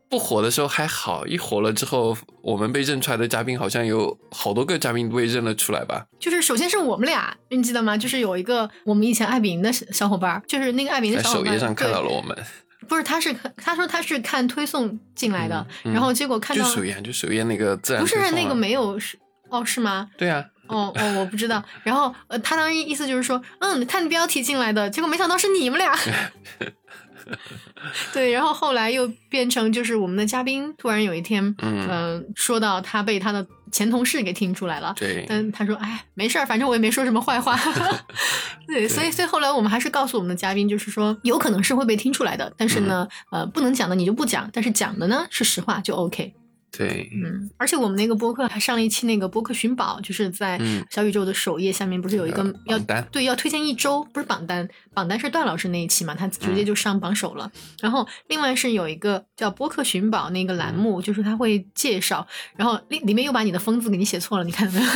[0.08, 6.06] 不火的时候还好，一火了之后，我们被认出来的嘉宾好像有好多个嘉宾被认了出来吧？
[6.20, 7.98] 就是首先是我们俩，你记得吗？
[7.98, 12.38] 就是有一个我们以前爱饼的小伙伴，就是那个爱饼的小伙伴，在首页上看到了我们。
[12.88, 19.18] 不是，他是他说他是看推送进来的，然后结果看到就首页就首页那个自然不是那个没有是。
[19.50, 20.10] 哦，是吗？
[20.18, 20.44] 对啊。
[20.68, 21.64] 哦哦，我不知道。
[21.84, 25.96] 然后呃，他当时意思就是说，嗯，看标题进来的，结果没想到是你们俩。
[28.12, 34.94] 对，然后后来又变成就是我们的嘉宾突然有一天，嗯，说到他被他的前同事给听出来了。
[34.98, 35.24] 对。
[35.28, 37.56] 但他说，哎，没事儿，反正我也没说什么坏话。
[38.68, 46.34] 对，所以所以后来我们还是告诉我们的嘉宾，就是说有可能是会被听出来的，但是呢，呃，不能讲的你就不讲，但是讲的呢是实话就 OK。
[46.78, 50.60] 对，嗯，而且我们那个播客还上了一期那个播客寻宝，就是在
[50.90, 52.78] 小宇宙的首页下面不是有一个要
[53.12, 57.50] 对要推荐一周，不是榜单，榜单是段老师那一期嘛，他直接就上榜首了。
[57.80, 64.88] 然后另外是有一个叫播客寻宝那个栏目，就是他会介绍，然后里里面又把你的“疯”字给你写错了，你看到没有？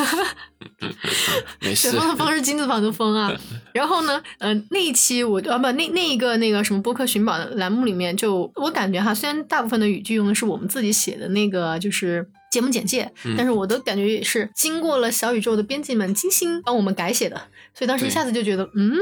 [1.61, 3.31] 没事，风的“风”是金字旁的“风”啊。
[3.73, 11.68] 然后呢，嗯，那一期我啊不那那一个那个什么播客寻宝的栏目里面，就我感觉哈，虽然大部分的语句用的是我们自己写的那个。
[11.77, 17.35] 就是节目简介，但是我的感觉也是经过了小宇宙的编辑们精心帮我们改写的，
[17.73, 18.93] 所以当时一下子就觉得，嗯，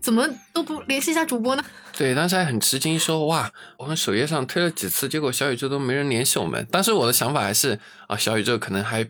[0.00, 1.64] 怎么都不联系一下主播呢？
[1.96, 6.66] 对，当时还很吃惊，说哇，我们首页上推了几次，结果小宇宙都没人联系我们。
[6.70, 9.06] 当时我的想法还是啊，小宇宙可能还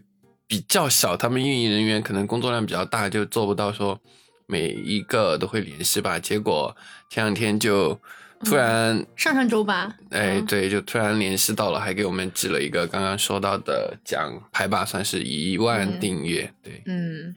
[0.47, 4.01] 比较小，他们运营人员可能工作量比较大，就做不到说
[4.47, 6.19] 每一个都会联系吧。
[6.19, 6.77] 结果
[7.09, 8.01] 前两天就。
[8.45, 17.35] 突然上上周吧，哎，对，就突然联系到了，还给我们寄了一个刚刚说到的奖牌吧，算是一万订阅，对，嗯，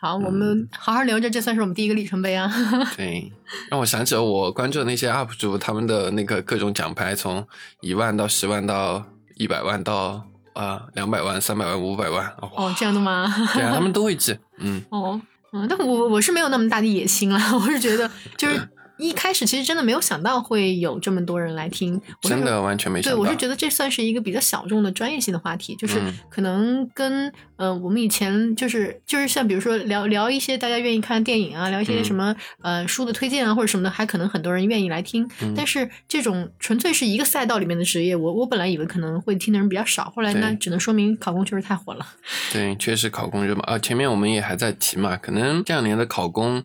[0.00, 2.52] 好，我们好好留着，这算是我们第一个里程碑啊。
[2.96, 3.32] 对，
[3.70, 7.46] 让我想起了我关注的那些 UP 主，他们的那个各种奖牌，从
[7.80, 9.04] 一万到十万到
[9.36, 13.32] 一百万到啊两百万、三百万、五百万，哦，这样的吗？
[13.54, 15.20] 对啊，他们都会寄，嗯， 哦，
[15.52, 18.68] 嗯，但我我是没有那么大的野心了，我是觉得就是。
[18.98, 23.16] 一开始其实真的没有想到会有这么多人来听，真的完全没想到。
[23.16, 35.28] 对，我是觉得这算是一个比较小众的专业性的话题，就是嗯可能跟呃我们以前就是就是像比如说聊聊一些大家愿意看的电影啊，聊一些嗯什么、呃书的推荐啊或者什么的，还可能很多人愿意来听。
[35.42, 42.06] 嗯但是这种纯粹是一个赛道里面的职业，我我本来以为可能会听的人比较少，后来那只能说明考公确实太火了。
[42.52, 46.64] 对，确实考公热嘛啊，前面我们也还在提嘛，可能这两年的考公，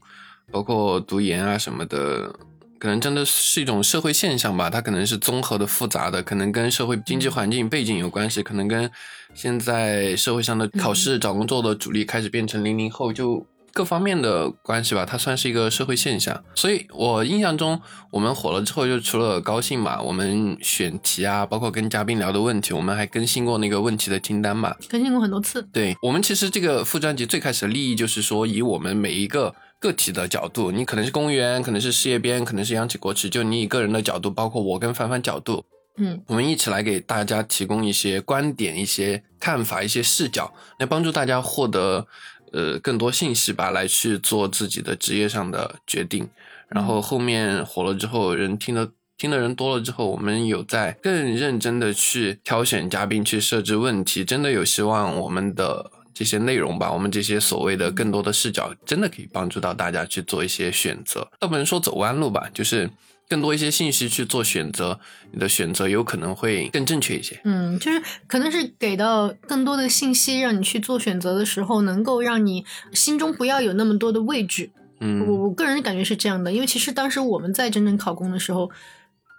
[0.54, 2.32] 包括读研啊什么的，
[2.80, 8.90] 可能真的是一种社会现象吧，它可能是综合的、复杂的，可能跟社会经济环境背景有关系，可能跟
[9.34, 13.46] 现在社会上的考试找工作的主力开始变成零零后就。
[13.76, 17.82] 各方面的关系吧，它算是一个社会现象，所以我印象中，
[18.12, 35.66] 我们火了之后，就除了高兴嘛，我们选题啊，包括跟嘉宾聊的问题，我们还更新过那个问题的清单嘛，更新过很多次，对我们其实这个副专辑最开始的利益就是说，以我们每一个个体的角度，你可能是公务员，可能是事业编，可能是央企国企，就你以个人的角度，包括我跟凡凡角度，
[35.98, 42.08] 嗯我们一起来给大家提供一些观点、一些看法、一些视角，来帮助大家获得
[42.54, 46.30] 呃更多信息吧，来去做自己的职业上的决定。
[46.70, 62.90] 然后后面火了之后，人听的听的人多了之后，我们有在更认真的去挑选嘉宾，去设置问题，真的有希望我们的这些内容吧，我们这些所谓的更多的视角，真的可以帮助到大家去做一些选择，倒不能说走弯路吧，就是
[63.28, 65.00] 更多一些信息去做选择，
[65.32, 67.40] 你的选择有可能会更正确一些。
[67.46, 74.72] 嗯，就是可能是给到更多的信息，让你去做选择的时候，能够让你心中不要有那么多的畏惧。
[75.00, 78.70] 嗯我嗯我个人感觉是这样的，因为其实当时我们在真正考公的时候，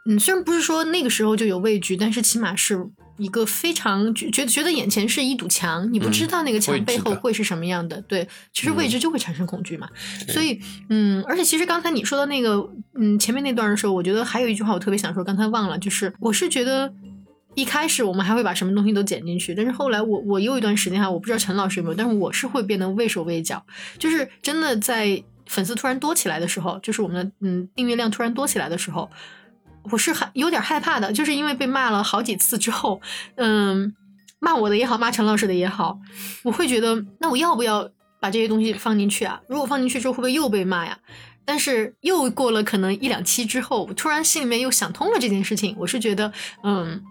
[0.06, 2.78] 嗯，虽然不是说那个时候就有畏惧，但是起码是
[3.16, 8.00] 一个非常觉觉得觉得眼前是一堵墙，你不知嗯道那个墙背后会是什么样的。
[8.02, 9.88] 对，其实未嗯知就会产生恐惧嘛。
[10.26, 16.92] 对所以，嗯，而且其实刚才你说的那个，嗯，前面那段的时候，我觉得还有一句话我特别想说，刚才忘了，就是我是觉得。
[17.56, 23.64] 一开始我们还会把什么东西都剪进去，但是后来我我有一段时间哈，我不知道陈老师有没有，但是我是会变得畏手畏脚，
[23.96, 29.08] 就是真的在粉丝突然多起来的时候，就是我们的嗯订阅量突然多起来的时候，
[29.90, 33.00] 我是害有点害怕的，就是因为被骂了好几次之后，
[33.36, 33.94] 嗯，
[34.40, 35.98] 骂我的也好，骂陈老师的也好，
[36.42, 37.88] 我会觉得那我要不要
[38.20, 39.40] 把这些东西放进去啊？
[39.48, 40.98] 如果放进去之后会不会又被骂呀？
[41.44, 46.32] 但是又过了可能一两期之后，我突然心里面又想通了这件事情，我是觉得
[46.62, 47.02] 嗯。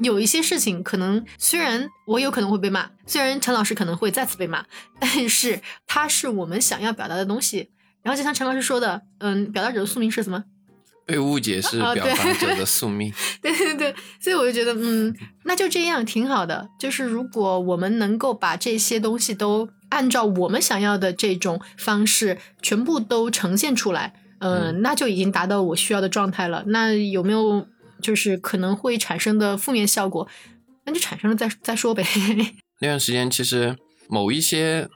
[0.00, 4.64] 有一些事情可能虽然我有可能会被骂，虽然陈老师可能会再次被骂，
[5.00, 7.70] 但是它是我们想要表达的东西。
[8.04, 10.44] 然后就像陈老师说的，嗯，表达者的宿命是什么？
[11.08, 13.10] 被误解是表达者的宿命。
[13.40, 16.68] 对对对，所以我就觉得，嗯，那就这样挺好的。
[16.78, 26.64] 就是如果我们能够把这些东西都按照我们想要的这种方式全部都呈现出来，呃、嗯那就已经达到我需要的状态了。
[26.66, 27.66] 那有没有
[28.02, 30.28] 就是可能会产生的负面效果？
[30.84, 32.04] 那就产生了再再说呗。
[32.80, 33.76] 那段时间其实
[34.10, 34.88] 某一些，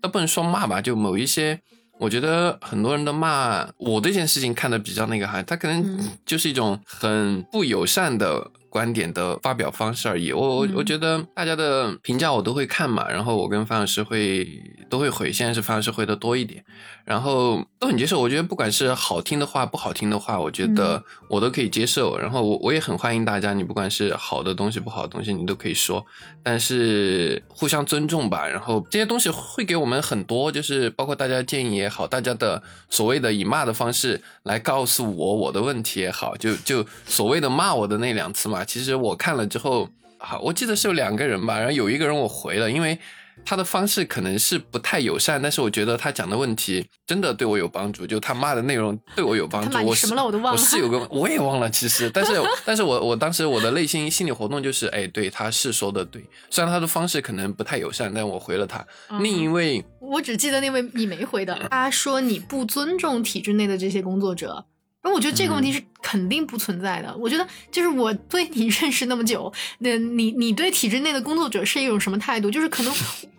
[0.00, 1.60] 都不能说骂吧，就某一些，
[2.00, 6.08] 我觉得很多人的骂我这件事情看的比较那个哈，他可能嗯。
[6.24, 10.32] 就是一种很不友善的观点的发表方式而已。
[10.32, 10.72] 我我嗯。
[10.76, 14.46] 我觉得大家的评价我都会看嘛，然后我跟范老师会
[14.88, 16.64] 都会回，现在是范老师回的多一点，
[17.10, 18.20] 然后都很接受。
[18.20, 22.16] 我觉得不管是好听的话，不好听的话，我觉得我都可以接受。
[22.16, 26.06] 然后我我也很欢迎大家，你不管是好的东西、不好的东西，你都可以说，
[26.40, 28.46] 但是互相尊重吧。
[28.46, 42.96] 然后这些东西会给我们很多，就是包括大家建议也好，大家的所谓的以骂的方式来告诉我我的问题也好，就就所谓的骂我的那两次嘛，其实我看了之后，好，我记得是有两个人吧，然后有一个人我回了，因为。
[43.44, 49.70] 他的方式可能是不太友善，但是我觉得他讲的问题真的对我有帮助，就他骂的内容对我有帮助。
[49.70, 52.32] 他骂什么了我都忘了我是有个 我也忘了，其实，但 是
[52.64, 58.78] 但是我我当时我的内心心理活动就是，哎，对，他是说的对，虽然他的方式可能不太友善，但我回了他。
[59.08, 64.64] 嗯另一位我只记得那位你没回的，他说你不尊重体制内的这些工作者。
[65.02, 67.16] 而我觉得这个问题是肯定不存在的。
[67.16, 72.50] 我觉得就是我对你 认识那么久，那你你对体制内的工作者是一种什么态度？
[72.50, 72.92] 就是可能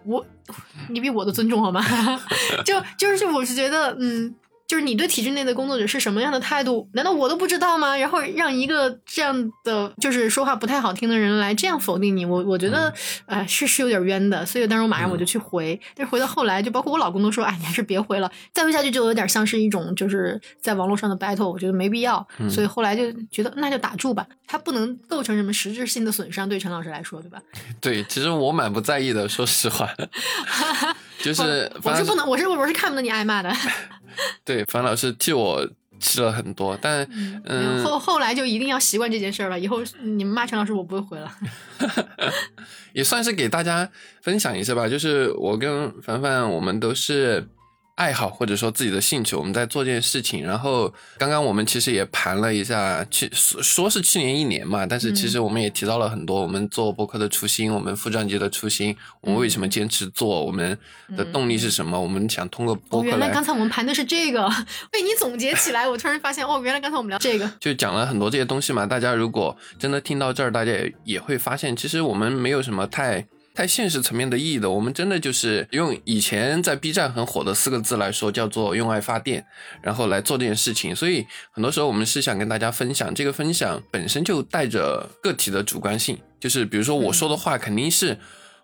[0.03, 0.25] 我
[0.89, 1.81] 你比我的尊重好吗？
[2.65, 4.35] 就就是我是觉得嗯。
[4.71, 6.89] 就是你对体制内的工作者是什么样的态度？
[6.93, 7.97] 难道我都不知道吗？
[7.97, 12.93] 然后让一个这样的就是说话不太好听的人来这样否定你，我我觉得，
[13.25, 14.45] 呃，是是有点冤的。
[14.45, 22.25] 所以当时我马上我就去回，但是回到后来，就包括我老公都说，哎，你还是别回了，再回下去就有点像是一种就是在网络上的 battle，我觉得没必要。
[22.37, 27.41] 嗯所以后来就觉得那就打住吧，它不能构成什么实质性的损伤，对陈老师来说，对吧？
[27.81, 29.89] 对，其实我蛮不在意的，说实话，
[31.21, 33.51] 就是我是不能，我是我是看不得你挨骂的。
[34.43, 35.67] 对樊老师替我
[35.99, 39.59] 吃了很多，但嗯，嗯，后后来就一定要习惯这件事儿了。
[39.59, 41.31] 以后你们骂陈老师，我不会回了。
[42.93, 43.89] 也算是给大家
[44.21, 44.89] 分享一下吧。
[44.89, 47.47] 就是我跟凡凡，我们都是
[48.01, 50.43] 爱好或者说自己的兴趣，我们在做这件事情。
[50.43, 60.75] 然后刚刚我们其实也盘了一下，去说说是去年一年嘛，但是其实我们也提到了很多我们做播客的初心，我们副专辑的初心，我们为什么坚持做，我们
[61.15, 64.49] 的动力是什么，我们想通过播哦，客来原来刚才我们盘的是这个，
[64.91, 67.47] 被你总结起来，我突然发现，哦，原来刚才我们聊这个。
[67.59, 68.87] 就讲了很多这些东西嘛。
[68.87, 73.27] 大家如果真的听到这儿，大家也也会发现，其实我们没有什么太
[73.61, 74.67] 太现实层面的意义的。
[74.67, 79.45] 我们真的就是用以前在 B 站很火的四个字来说，叫做用爱发电，
[79.83, 80.95] 然后来做这件事情。
[80.95, 88.17] 所以很多时候我们是想跟大家分享，这个分享本身就带着个体的主观性，就是比如说我说的话肯定是。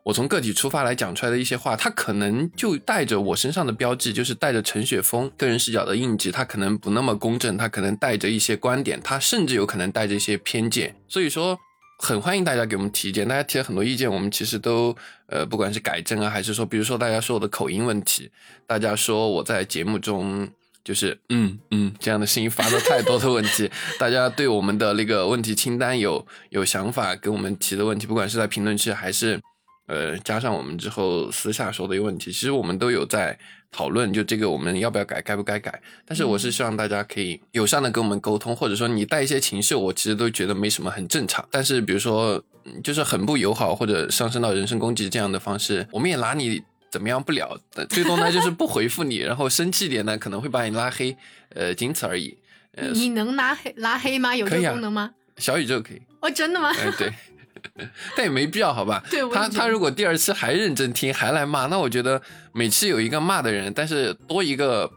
[0.04, 10.96] 我从个体出发来讲出来的一些话，它可能就带着我身上的标记，就是带着陈雪峰个人视角的印记，它可能不那么公正，它可能带着一些观点，它甚至有可能带着一些偏见。
[11.10, 11.60] 所以说，
[11.98, 14.96] 很欢迎大家给我们提意见，大家提了很多意见，我们其实都
[15.28, 18.32] 呃，不管是改正啊，还是说，比如说大家说我的口音问题，
[18.66, 20.50] 大家说我在节目中。
[20.88, 23.70] 就是嗯嗯这样的声音发的太多的问题，
[24.00, 29.38] 大家对我们的那个问题清单有有想法给我们提的问题，不管是在评论区还是
[29.88, 33.38] 呃，加上我们之后私下说的一个问题，其实我们都有在
[33.72, 35.82] 讨论，就这个我们要不要改，该不该改。
[36.06, 41.48] 但是我是希望大家可以友善的跟我们沟通，或者说你带一些情绪，我其实都觉得没什么，很正常。
[41.50, 46.62] 但是比如说，嗯就是很不友好或者上升到人身攻击这样的方式，我们也拿你
[46.92, 47.58] 怎么样不了，
[47.90, 51.16] 最多呢就是不回复你，然后生气点呢可能会把你拉黑，
[51.56, 52.38] 呃，仅此而已。
[52.74, 54.36] 呃，你能拉黑拉黑吗？
[54.36, 55.12] 有这个功能吗？
[55.38, 56.72] 小宇宙可以，哦，真的吗？
[56.78, 57.14] 哎、对。
[58.16, 59.04] 但也没必要，好吧？
[59.34, 62.22] 他他如果第二期还认真听，还来骂，那我觉得
[62.54, 64.90] 每期有一个骂的人，但是多一个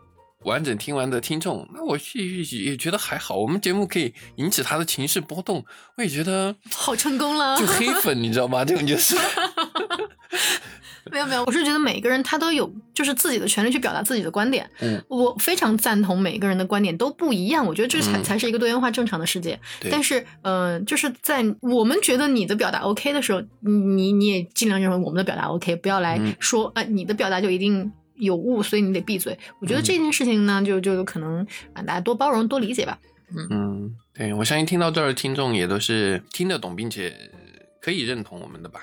[0.45, 3.37] 完整听完的听众，那我也也也觉得还好。
[3.37, 5.65] 我们节目可以引起他的情绪波动，
[5.97, 7.57] 我也觉得好成功了。
[7.59, 8.65] 就黑粉，你知道吗？
[8.65, 9.17] 这种就是
[11.11, 14.69] 没有没有，我是觉得每个人他都有就是自己的权利去表达自己的观点。
[14.81, 19.59] 嗯，我非常赞同每个人的观点都不一样，我觉得这才、嗯才是一个多元化正常的世界。
[19.81, 29.39] 对但是，呃，就是在我们觉得你的表达 OK 的时候，你你也尽量认为我们的表达 OK，不要来嗯说，呃，你的表达就一定有误，所以你得闭嘴。
[29.61, 32.99] 我觉得嗯这件事情呢，就就有可能啊，大家多包容、多理解吧。
[33.51, 37.15] 嗯，对我相信听到这儿的听众也都是听得懂，并且
[37.81, 38.81] 可以认同我们的吧。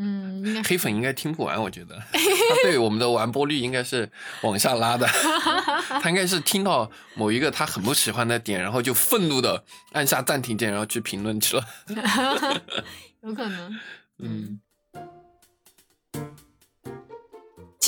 [0.00, 4.08] 嗯，应该黑粉应该听不完，我觉得 他对我们的完播率应该是
[4.42, 5.04] 往下拉的。
[6.00, 11.64] 他应该是听到某一个他很不喜欢的点，然后就愤怒的按下暂停键，然后去评论去了。
[13.22, 13.76] 有可能。
[14.20, 14.60] 嗯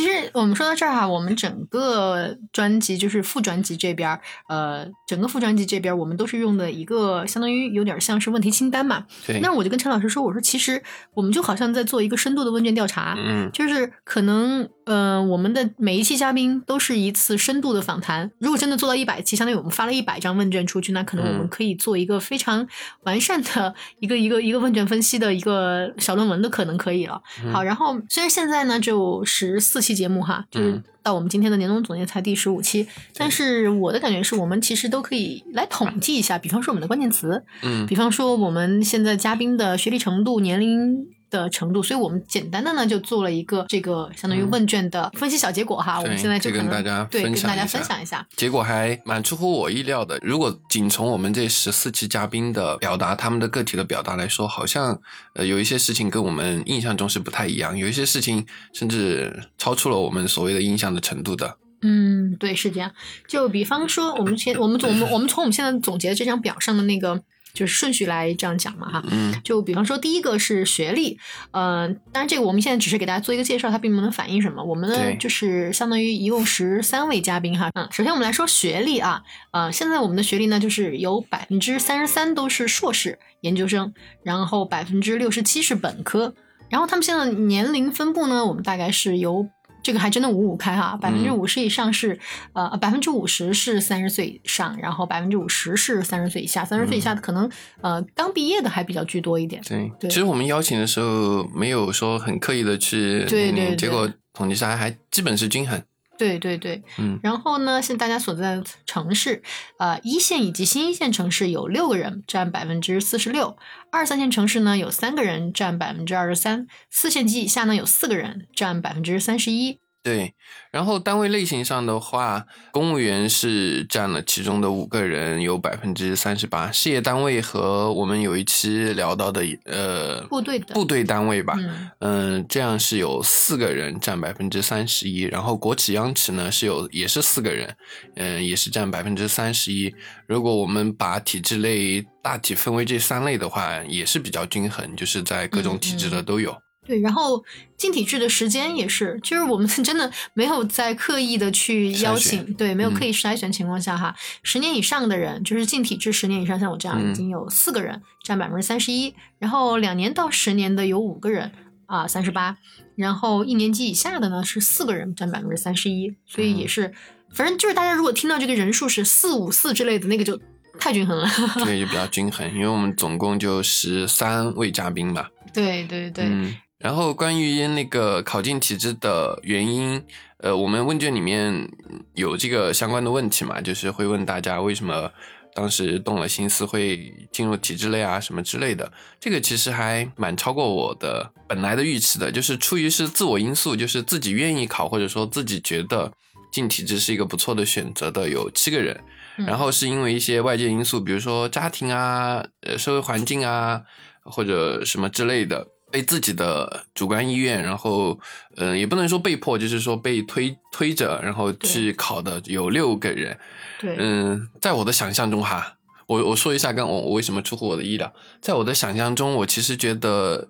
[0.01, 9.05] 其实我们说到这儿哈、我们整个专辑就是副专辑这边，呃，整个副专辑这边我们都是用的一个相当于有点像是问题清单嘛。
[9.27, 10.83] 对，那我就跟陈老师说，我说其实
[11.13, 18.31] 我们就好像在做一个深度的问卷调查，嗯就是可能呃，我们的每一期嘉宾都是一次深度的访谈。
[18.39, 22.67] 如果真的做到一百期，相当于我们发了一百张问卷出去，那可能我们嗯可以做一个非常
[23.03, 27.21] 完善的一个一个一个问卷分析的一个小论文的可能可以了。
[27.45, 32.87] 嗯好，然后虽然现在呢只有十四期节目哈，就是嗯到我们今天的年终总结才第十五期，
[33.17, 37.87] 但是我的感觉是我们其实都可以来统计一下，比方说我们的关键词，嗯。
[37.87, 46.01] 比方说我们现在嘉宾的学历程度、年龄的程度，所以我们简单的呢就做了一个这个相当于问卷的分析小结果哈。
[46.01, 48.27] 我们现在就跟大家对跟大家分享一下分享一下。
[48.37, 50.19] 结果还蛮出乎我意料的。
[50.23, 55.01] 如果仅从我们这十四期嘉宾的表达，他们的个体的表达来说，好像
[55.35, 61.57] 呃有一些事情跟我们印象中是不太一样，有一些事情甚至超出了我们所谓的印象的程度的。
[61.83, 62.93] 嗯，对，是这样。
[63.27, 67.23] 就比方说，我们现我们我们我们从我们现在总结的这张表上的那个
[67.53, 69.05] 就是顺序来这样讲嘛哈。
[69.11, 71.19] 嗯就比方说，第一个是学历，
[71.51, 74.63] 呃，当然这个我们现在只是给大家做一个介绍，它并不能反映什么。
[74.63, 79.23] 我们呢就是相当于一共十三位嘉宾哈，嗯，首先我们来说学历啊，
[79.53, 83.93] 呃，现在我们的学历呢就是有百分之三十三都是硕士研究生，
[84.23, 86.35] 然后百分之六十七是本科，
[86.69, 89.49] 然后他们现在年龄分布呢，我们大概是由。
[89.91, 92.17] 这个还真的五五开哈，百分之五十以上是、
[92.53, 99.61] 呃百分之五十是三十岁以上，然后百分之五十是三十岁以下，三十岁以下的可能、呃刚毕业的还比较居多一点。
[99.67, 105.83] 对，对其实我们邀请的时候没有说很刻意的去对对对嗯结果统计下来还基本是均衡。
[106.21, 109.43] 对对对，嗯然后呢，现在大家所在的城市，
[109.79, 113.57] 呃，一线以及新一线城市有六个人，占百分之四十六；
[113.91, 119.79] 二三线城市呢有三个人，占百分之二十三；四线及以下呢有四个人，占百分之三十一。
[120.03, 120.33] 对，
[120.71, 126.73] 然后单位类型上的话，公务员是占了其中的五个人，有百分之三十八。
[126.73, 137.77] 事业单位和我们有一期聊到的呃部队的部队单位吧，嗯嗯，这样是有四个人占百分之三十一，然后国企央企呢是有也是四个人，
[138.17, 139.95] 嗯，也是占百分之三十一。
[140.27, 146.57] 如果我们把体制类大体分为这三类的话，也是比较均衡，就是在各种体制的都有。
[146.87, 147.45] 对，然后
[147.77, 152.95] 进体制的时间也是，就是我们真的没有在刻意的去邀请，对，没有嗯。
[152.95, 157.11] 刻意筛选情况下哈，十年以上的人，就是进体制十年以上，像我这样嗯。
[157.11, 161.53] 已经有四个人，占百分之三十一，然后两年到十年的有五个人
[161.87, 162.57] 啊，三十八，
[162.97, 166.69] 然后一年级以下的呢是四个人，占百分之三十一，所以也嗯。
[166.69, 166.95] 是，
[167.35, 170.41] 反正就是大家如果听到这个人数是四五四之类的，那个就
[170.79, 171.29] 太均衡了，
[171.59, 175.27] 这个就比较均衡，因为我们总共就十三位嘉宾嘛。
[175.53, 180.03] 对对对，嗯，然后关于那个考进体制的原因，
[180.39, 181.71] 呃，我们问卷里面
[182.15, 185.13] 有这个相关的问题嘛，就是会问大家为什么
[185.55, 188.91] 当时动了心思会进入体制类啊什么之类的。
[189.21, 196.11] 这个其实还蛮超过我的本来的预期的，就是出于是自我因素，就是自己愿意考，或者说自己觉得
[196.51, 198.99] 进体制是一个不错的选择的，有七个人。
[199.37, 203.83] 嗯然后是因为一些外界因素，比如说家庭啊、呃社会环境啊，
[204.23, 208.19] 或者什么之类的，被自己的主观意愿，然后
[208.57, 213.37] 呃也不能说被迫，就是说被推推着，然后去考的有六个人。
[213.81, 215.77] 对，嗯，在我的想象中哈，
[216.07, 220.47] 我我说一下，跟我我为什么出乎我的意料，在我的想象中，我其实觉得。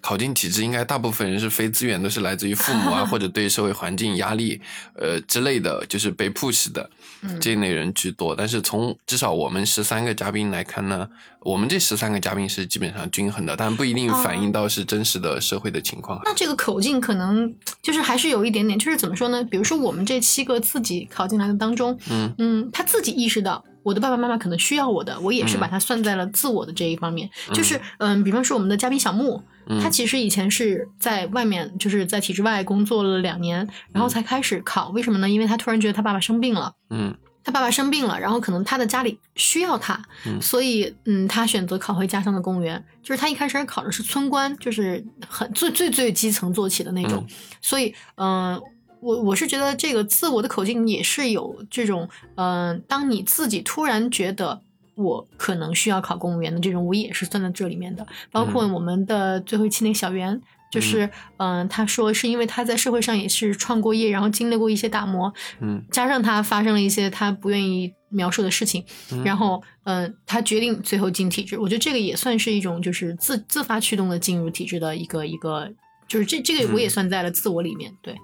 [0.00, 4.60] 考进体制，应该大部分人是非资源，都是来自于父母啊， 或者对社会环境压力，
[4.94, 6.90] 呃之类的，就是被 push 的。
[7.22, 11.08] 嗯这一类人居多，但是从至少我们十三个嘉宾来看呢，
[11.40, 16.20] 我们这十三个嘉宾是基本上均衡的，但不一定反映到是真实的社会的情况。
[16.24, 19.42] 那这个口径可能就是还是有一点点，就是怎么说呢？
[19.44, 27.30] 比如说我们这七个自己考进来的当中，嗯嗯，他自己意识到我的爸爸妈妈可能需要我的，我也是嗯把它算在了自我的这一方面。
[27.52, 34.88] 就是嗯，比方说我们的嘉宾小木，嗯他其实以前是在外面，就是在体制外工作了两年，然后才开始考。
[34.88, 35.30] 为什么呢？
[35.30, 36.72] 因为他突然觉得他爸爸生病了。
[36.90, 42.84] 嗯他爸爸生病了，然后可能他的家里需要他，嗯所以嗯，他选择考回家乡的公务员。
[43.04, 47.24] 就是他一开始考的是村官，就是很最最最基层做起的那种。
[47.28, 48.60] 嗯所以嗯、
[49.00, 54.62] 我我是觉得这个自我的口径也是有这种嗯、当你自己突然觉得。
[54.98, 58.06] 我可能需要考公务员的这种，我也是算在这里面的。
[58.32, 60.40] 包括嗯我们的最后一期那个小袁，
[60.72, 65.30] 就是嗯、他说是因为他在社会上也是创过业，然后经历过一些打磨，
[65.60, 68.82] 嗯加上他发生了一些他不愿意描述的事情，
[69.12, 71.58] 嗯然后嗯、呃他决定最后进体制。
[71.58, 75.70] 我觉得这个也算是一种就是自自发驱动的进入体制的一个一个，
[76.08, 77.92] 就是这这个我也嗯算在了自我里面。
[78.00, 78.16] 对，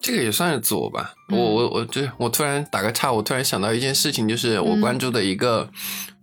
[0.00, 1.14] 这个也算是自我吧。
[1.28, 5.70] 嗯我我我这我突然打个岔，我突然想到一件事情，就是我嗯关注的一个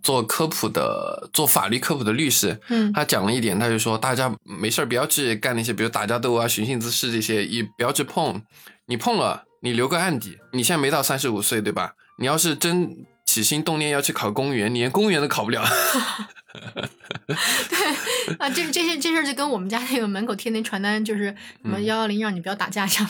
[0.01, 8.41] 做科普的、做法律科普的律师，嗯他讲了一点，他就说大家没事儿不要去干那些，比如打架斗啊、寻衅滋事这些，也不要去碰。
[8.88, 10.38] 你碰了，你留个案底。
[10.53, 11.93] 你现在没到三十五岁，对吧？
[12.17, 15.63] 你要是真起心动念要去考公务员，你连公务员都考不了。
[17.26, 21.26] 对啊，这这些这事儿就跟我们家那个门口贴那传单，就是
[21.61, 23.09] 什么嗯幺幺零让你不要打架一样。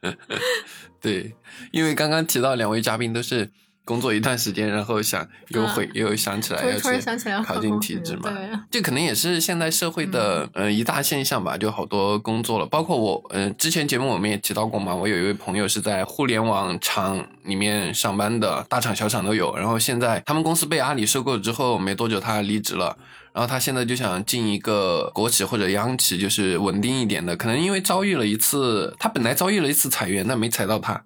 [1.00, 1.34] 对，
[1.72, 3.50] 因为刚刚提到两位嘉宾都是
[3.90, 8.30] 工作一段时间，然后想又会、又想起来要去想起来考进体制嘛。
[8.70, 22.96] 这可能也是现在社会的、呃一大现象吧，就好多工作了，包括我，呃，之前节目我们也提到过嘛，我有一位朋友是在互联网厂里面上班的，大厂小厂都有，然后现在他们公司被阿里收购之后没多久他离职了。
[23.32, 27.36] 然后他现在就想进一个国企或者央企，就是稳定一点的。
[27.36, 31.00] 可能因为遭遇了一次，他本来遭遇了一次裁员，但没裁到他，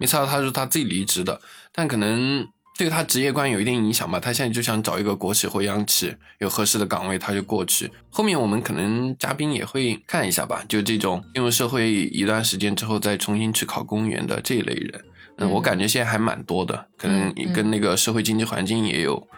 [0.00, 1.40] 没裁到他是他自己离职的。
[1.72, 2.44] 但可能
[2.76, 4.18] 对他职业观有一定影响吧。
[4.18, 7.90] 他现在就想找一个国企或央企有合适的岗位，他就过去。
[8.08, 15.04] 后面我们可能嘉宾也会看一下吧，就这种进入社会一段时间之后再重新去考公务员的这一类人。
[15.36, 19.28] 嗯，嗯我感觉现在还蛮多的，可能跟那个社会经济环境也有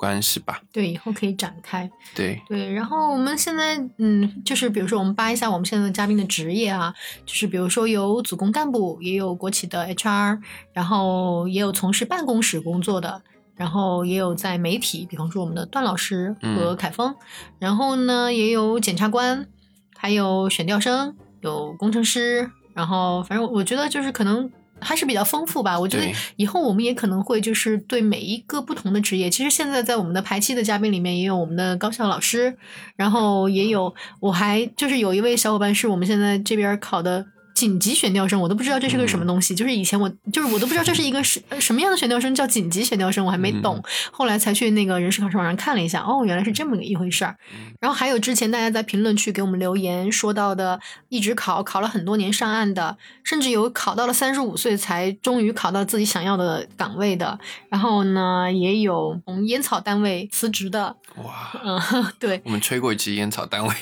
[0.00, 0.62] 关系吧。
[0.72, 1.90] 对，以后可以展开。
[2.14, 6.94] 对，对，然后我们现在，嗯，就是比如说我们扒一下我们现在的嘉宾的职业啊，
[7.26, 10.40] 就是比如说有组工干部，也有国企的 HR，
[10.72, 13.20] 然后也有从事办公室工作的，
[13.54, 17.14] 然后也有在媒体，比方说我们的段老师和嗯凯峰，
[17.58, 19.46] 然后呢也有检察官，
[19.94, 24.50] 还有选调生，有工程师，然后反正我觉得就是可能。
[24.80, 32.56] 还是比较丰富吧，我觉得以后我们也可能会就是对每一个不同的职业，其实现在在我们的排期的嘉宾里面也有我们的高校老师，
[32.96, 37.26] 然后也有我还就是有一位小伙伴是我们现在这边考的
[37.60, 39.54] 紧急悬吊声，我都不知道这是个什么东西。
[39.54, 43.84] 就是以前我就是我都不知道这是一个什什么样的悬吊声叫紧急悬吊声，我还没懂。
[44.10, 47.36] 后来才去那个人事考试网上看了一下，哦，原来是这么一回事儿。
[47.78, 50.80] 然后还有之前大家在评论区给我们留言说到的，
[51.10, 57.38] 一直考考了很多年上岸的，甚至有考到了三十五岁才终于考到自己想要的岗位的。
[57.68, 60.96] 然后呢，也有从烟草单位辞职的。
[61.16, 61.80] 哇，嗯，
[62.18, 62.40] 对。
[62.44, 63.74] 我们吹过一期烟草单位。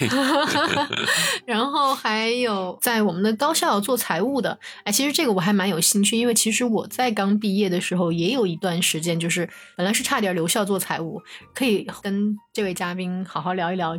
[1.47, 11.21] 然后还有在我们的高校做财务的，哎，其实这个我还蛮有兴趣，因为其实我在刚毕业的时候也有一段时间，就是本来是差点留校做财务，
[11.55, 13.97] 可以跟这位嘉宾好好聊一聊，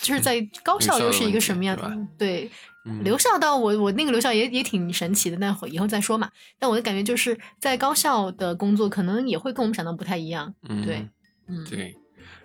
[0.00, 1.96] 就是在高校又是一个什么样的？
[2.18, 2.50] 对，
[3.04, 6.28] 留校到我我那个留校也也挺神奇的，那以后再说嘛。
[6.58, 10.52] 但我的感觉就是在高校的工作可能也会跟我们想的不太一样，
[10.84, 11.08] 对，
[11.46, 11.96] 嗯，对。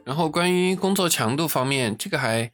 [0.03, 2.51] 然后关于工作强度方面，这个还。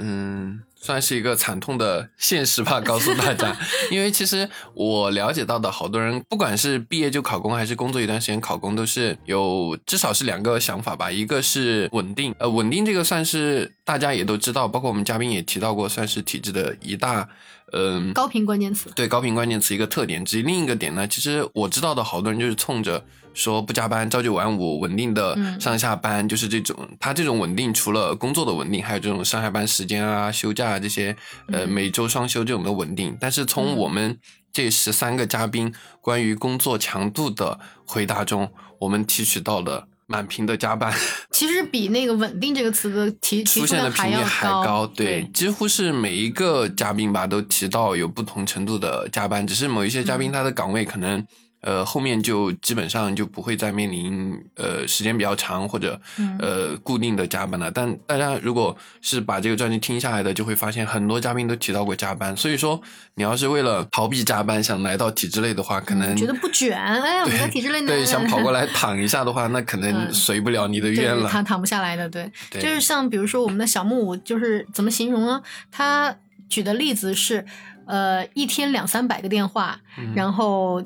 [0.00, 3.54] 嗯，算是一个惨痛的现实吧， 告诉大家。
[3.90, 11.10] 因为其实我了解到的好多人，不管是毕业就考公，还是工作一段时间考公，都是有至少是两个想法吧。
[11.10, 17.28] 一个是稳定，呃，稳定这个算是大家也都知道，包括我们嘉宾也提到过，算是体制的一大，
[17.72, 18.90] 嗯，高频关键词。
[18.94, 20.42] 对，高频关键词一个特点之一。
[20.42, 23.04] 另一个点呢，其实我知道的好多人就是冲着。
[23.34, 26.76] 说不加班，朝九晚五，稳定的上下班，就是这种。
[26.98, 31.16] 他这种稳定，除了工作的稳定，还有这种上下班时间啊、休假啊这些，
[31.52, 33.16] 呃，每周双休这种的稳定。
[33.20, 34.18] 但是从我们
[34.52, 38.50] 这十三个嘉宾关于工作强度的回答中，
[38.80, 40.92] 我们提取到了满屏的加班。
[41.30, 44.84] 其实比那个稳定这个词的提出现的频率还高。
[44.86, 51.24] 对，几乎是每一个嘉宾吧都提到有不同程度的加班，只是某一些嘉宾他的岗位可能。
[51.60, 56.00] 呃，后面就基本上就不会再面临呃时间比较长或者
[56.38, 57.68] 呃固定的加班了。
[57.70, 62.36] 但大家如果是把这个专辑听下来的，就会发现很多嘉宾都提到过加班。
[62.36, 62.80] 所以说，
[63.14, 72.08] 你要是为了逃避加班想来到体制内的话，可能觉得不卷，哎，我在体制内 对想跑过来 躺一下的话，那可能随不了你的愿了，躺躺不下来的。
[72.08, 75.42] 对，就是像比如说我们的小木，就是怎么形容呢？
[75.72, 76.16] 他
[76.48, 77.44] 举的例子是，
[77.86, 79.80] 呃，一天两三百个电话，
[80.14, 80.80] 然后。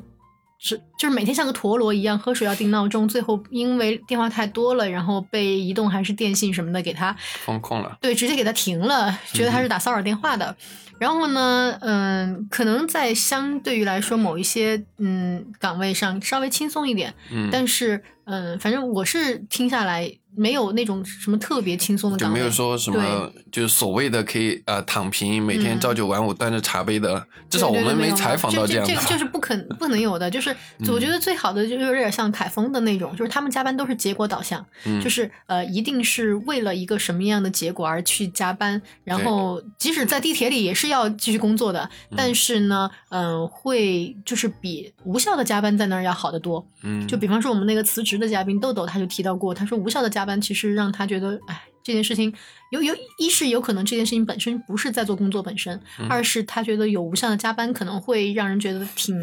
[0.65, 10.57] 是，就是每天像个陀螺一样，喝水要定闹钟，最后因为电话太多了，然后被移动还是电信什么的给他封控了，对，直接给他停了，觉得他是打骚扰电话的。
[11.01, 20.17] 然后呢，嗯，可能在相对于来说某一些嗯岗位上稍微轻松一点，嗯，但是嗯，反正我是听下来。
[20.35, 28.95] 没有那种什么特别轻松的就没有说什么就是所谓的可以呃躺平，每天朝九晚五端着茶杯的，至少我们没采访到这样的。
[28.95, 30.57] 这这就是不可不能有的，就是
[30.89, 34.65] 我觉得最好的就是有点像凯峰的那种，就是他们加班都是结果导向，
[35.05, 46.67] 就是呃一定是为了一个什么样的结果而去加班，然后即使在地铁里也是要继续工作的，但是呢，嗯，会就是比无效的加班在那儿要好得多。
[46.85, 50.22] 嗯，就比方说我们那个辞职的嘉宾豆豆，他就提到过，他说无效的加。
[50.23, 52.33] 加班其实让他觉得，哎，这件事情
[52.71, 59.17] 有有一是有可能这件事情本身不是在做工作本身，二是他觉得有无效的加班可能会让人觉得挺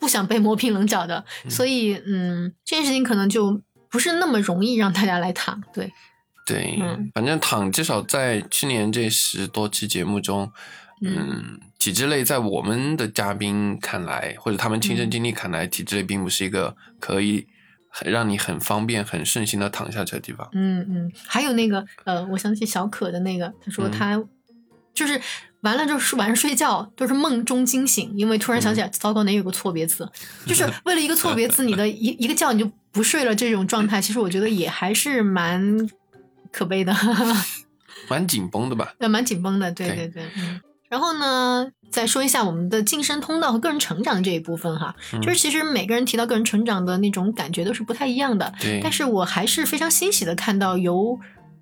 [0.00, 5.62] 不想被磨平棱角的， 所以嗯，这件事情可能就不是那么容易让大家来躺。
[5.72, 5.92] 对，
[6.44, 10.50] 对，嗯，反正躺至少在去年这十多期节目中，
[11.02, 17.46] 嗯，体制类在我们的嘉宾看来，或者他们亲身经历看来，体制类并不是一个可以。
[17.94, 20.48] 很让你很方便、很顺心的躺下去的地方。
[20.52, 24.18] 嗯嗯，还有那个呃，我想起小可的那个，他说他
[24.94, 25.20] 就是
[25.60, 30.10] 完了就是晚上睡觉都是梦中惊醒，因为突然想起来，糟糕，哪有个错别字？
[30.46, 33.34] 就是为了一个错别字，你的一一个觉你就不睡了。
[33.34, 35.88] 这种状态，其实我觉得也还是蛮
[36.50, 36.94] 可悲的，
[38.08, 38.94] 蛮紧绷的吧？
[38.98, 40.24] 对，蛮紧绷的，对对对。
[40.92, 48.52] 然后呢，再说一下我们的晋升通道和个人成长这一部分哈，就是其实每个人提到个人成长的那种感觉都是不太一样的。
[48.60, 51.18] 对，但是我还是非常欣喜的看到有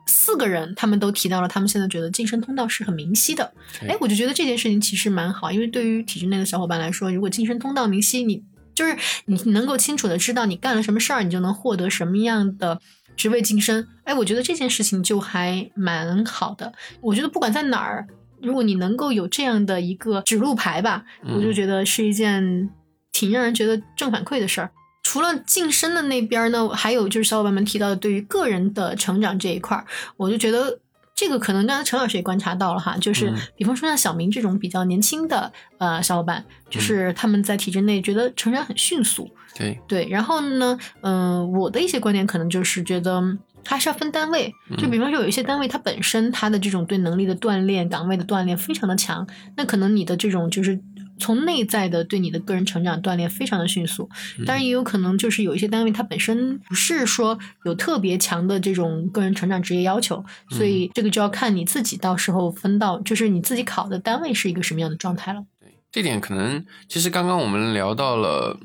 [0.09, 3.53] 四个人，他们都提到了他们现在觉得晋升通道是很明晰的。
[3.87, 8.43] 哎，我就觉得这件事情其实蛮好，因为对于体制内的小伙伴来说，如果晋升通道明晰，你
[8.75, 12.81] 就是你能够清楚的知道你干了什么事儿，你就能获得什么样的
[13.17, 13.87] 职位晋升。
[14.03, 16.73] 哎，我觉得这件事情就还蛮好的。
[17.01, 18.09] 我觉得不管在哪儿。
[18.43, 22.71] 如果你能够有这样的一个指路牌吧，我就觉得是一件
[23.13, 24.71] 挺让人觉得正反馈的事儿。
[25.03, 29.85] 除了晋升的那边呢，还有就是小伙伴们提到的对于个人的成长这一块儿，
[30.17, 30.79] 我就觉得
[31.15, 39.31] 这个可能刚才陈老师也观察到了哈，就是比方说像小明这种比较年轻的呃小伙伴，就是他们在体制内觉得成长很迅速。
[39.57, 43.23] 对对，然后呢，嗯，我的一些观点可能就是觉得。
[43.65, 50.81] 还是要分单位，就比方说有一些单位，它本身它的这种对能力的锻炼、岗位的锻炼非常的强，那可能你的这种就是
[51.19, 54.09] 从内在的对你的个人成长锻炼非常的迅速。
[54.39, 65.45] 嗯当然也有可能就是有一些单位它本身不是说有特别强的这种个人成长职业要求，所以嗯这个就要看你自己到时候分到就是你自己考的单位是一个什么样的状态了。
[65.93, 68.59] 这点可能其实刚刚我们聊到了，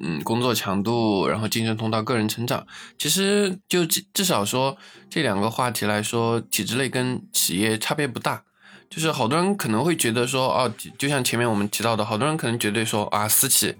[0.00, 2.66] 嗯，工作强度，然后晋升通道、个人成长，
[2.98, 4.76] 其实就至至少说
[5.08, 8.42] 这两个话题来说，体制内跟企业差别不大。
[8.88, 13.76] 就是好多人可能会觉得说，哦，就像前面我们提到的，好多人可能觉得说啊，私企，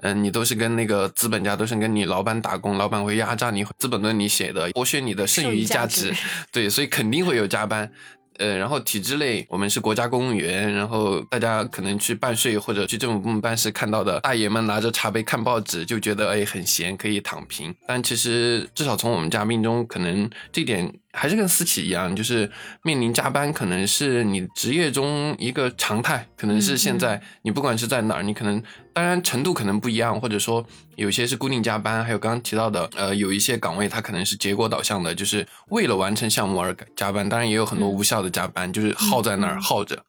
[0.00, 6.14] 嗯、你都是跟那个资本家，都是跟你老板打工，老板会压榨你，资本论你写的，剥削你的剩余价值，
[6.50, 7.92] 对，所以肯定会有加班。
[8.38, 17.74] 呃，然后体制内，我们是国家公务员，然后大家可能去办税或者去政府部门办事看到的大爷们拿着茶杯看报纸，就觉得哎很闲，可以躺平。
[17.86, 22.50] 但其实至少从我们嘉宾中，可能这点还是跟私企一样，就是
[22.82, 28.62] 面临加班，可能是你职业中一个常态，可能是现在你不管是在哪儿，你可能
[28.92, 40.04] 当然程度可能不一样，或者说有些是固定加班，还有刚刚提到的，呃，有一些岗位它可能是结果导向的，就是为了完成项目而加班，当然也有很多无效的加班，就是耗在那儿嗯耗着。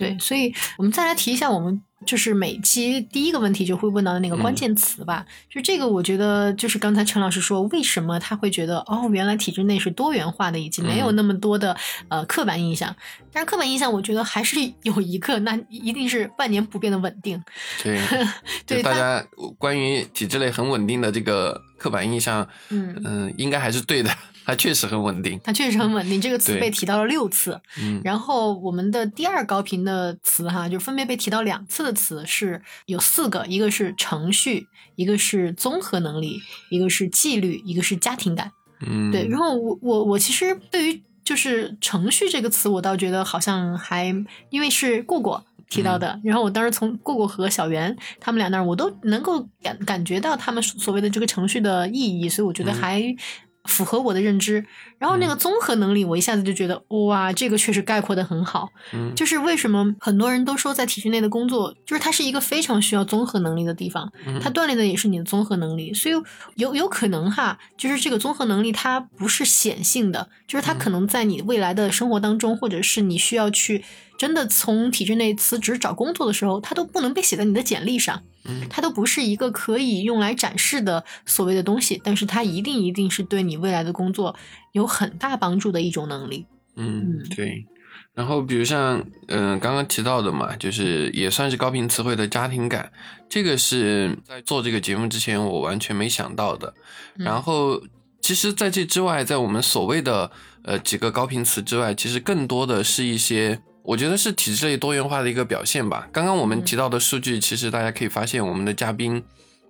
[0.00, 5.26] 对，所以我们再来提一下我们就是每期第一个问题就会问到的那个关键词吧。
[5.50, 11.76] 就这个，我觉得就是刚才陈老师说，为什么他会觉得哦，原来体制内是多元化的，以及没有那么多的、
[12.08, 12.96] 呃刻板印象。
[13.32, 17.42] 但是刻板印象，我觉得还是 有一个，那一定是万年不变的稳定。
[17.82, 18.00] 对，
[18.64, 19.22] 对大家
[19.58, 24.10] 关于体制内很稳定的这个刻板印象，嗯嗯、应该还是对的，
[24.50, 25.40] 它确实很稳定。
[25.44, 27.60] 它确实很稳定，这个词被提到了六次。
[27.78, 36.40] 嗯然后我们的第二高频的词哈，就分别被提到两次的词是有四个，一个是程序，一个是综合能力，
[36.70, 38.50] 一个是纪律，一个是家庭感。
[38.84, 44.06] 嗯，对，然后我我我其实对于就是程序这个词，我倒觉得好像还
[44.50, 45.44] 因为是过过。
[45.68, 53.16] 提到的，然后我当时从过过和小袁他们俩那儿，我都能够感感觉到他们所谓的这个程序的意义，所以我觉得嗯还
[53.64, 54.64] 符合我的认知。
[54.98, 58.68] 然后那个综合能力，我一下子就觉得哇，这个确实概括的很好。
[58.92, 59.14] 嗯。
[59.14, 64.38] 就是为什么很多人都说在体制内的工作，就是它是一个非常需要综合能力的地方，嗯。
[64.40, 66.14] 它锻炼的也是你的综合能力，所以
[66.56, 73.84] 有有可能哈，就是这个综合能力它不是显性的，就是它可能在你未来的生活当中，或者是你需要去
[74.18, 78.22] 真的从体制内辞职找工作的时候，它都不能被写在你的简历上，嗯
[78.68, 84.34] 它都不是一个可以用来展示的所谓的东西，但是它一定一定是对你未来的工作
[84.72, 86.46] 有很大帮助的一种能力。
[86.76, 87.66] 嗯嗯，对。
[88.14, 92.90] 然后比如像嗯、刚刚提到的嘛，就是也算是高频词汇的家庭感，
[93.28, 96.74] 这个是在做这个节目之前我完全没想到的。
[97.16, 97.80] 嗯然后
[98.20, 100.30] 其实在这之外，在我们所谓的
[100.64, 103.60] 呃几个高频词之外，其实更多的是一些。
[103.90, 106.08] 我觉得是体制内多元化的一个表现吧。
[106.12, 109.20] 刚刚我们嗯提到的数据，其实大家可以发现，我们的嘉宾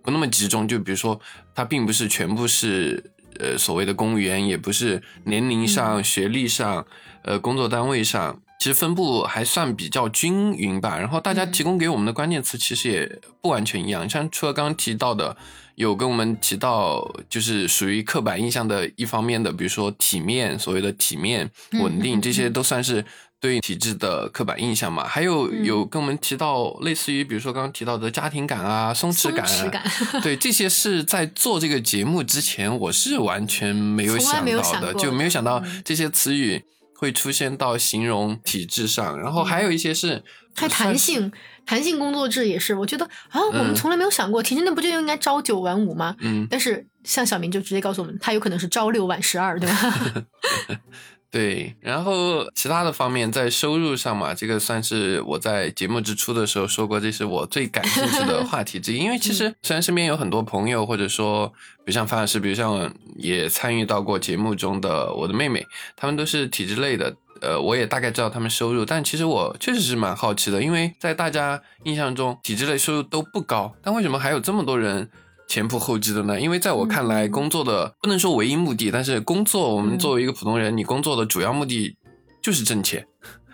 [0.02, 0.68] 不那么集中。
[0.68, 1.18] 就比如说，
[1.54, 3.02] 他并不是全部是
[3.38, 6.86] 呃所谓的公务员，也不是年龄上、学历上、
[7.22, 10.98] 呃工作单位上，其实分布还算比较均匀吧。
[10.98, 15.34] 然后大家嗯提供给我们的关键词其实也不完全一样，像除了刚刚提到的。
[15.76, 23.02] 有跟我们提到，就是属于刻板印象的一方面的，比如说体面，所谓的体面、嗯稳定，嗯这些都算是
[23.40, 25.04] 对体制的刻板印象嘛。
[25.06, 29.82] 还有嗯有跟我们提到，类似于比如说刚刚提到的家庭感啊、松弛感啊，松弛感
[30.22, 36.62] 对，这些是在做这个节目之前，我是完全没有想到的，就没有想到嗯这些词语
[36.94, 39.18] 会出现到形容体制上。
[39.18, 40.22] 然后还有一些是
[40.54, 41.32] 还弹性，
[41.64, 46.14] 弹性工作制也是，我觉得啊，我们嗯从来没有想过，体制内不就应该朝九晚五吗？
[46.20, 50.26] 嗯，但是像小明就直接告诉我们，他有可能是朝六晚十二，对吧？
[51.30, 58.96] 对，然后其他的方面，在收入上嘛，这个算是我在节目之初的时候说过，这是我最感兴趣的话题之一。
[58.96, 61.46] 因为其实虽然身边有很多朋友，或者说，
[61.84, 65.64] 比如像范老师，比如像也参与到过节目中的我的妹妹，
[65.96, 67.14] 他们都是体制类的。
[67.42, 75.08] 呃，我也大概知道他们收入，但其实我确实是蛮好奇的，因为在大家印象中，体制类收入都不高，但为什么还有这么多人
[75.50, 76.40] 前仆后继的呢？
[76.40, 81.96] 因为在我看来，嗯工作的不能说唯一目的，但是工作我们嗯作为一个普通人，你工作的主要目的
[82.40, 83.04] 就是挣钱。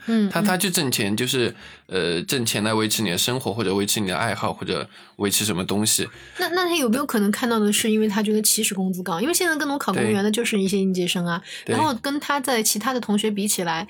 [0.08, 4.86] 嗯，他他去挣钱，就是呃挣钱来维持你的生活，或者维持你的爱好，或者
[5.16, 6.06] 维持什么东西。
[6.38, 9.18] 那那他有没有可能看到的是，因为他觉得起始工资高？
[9.18, 13.88] 因为现在更多考公务员的就是一些应届生啊，然后跟他在其他的同学比起来，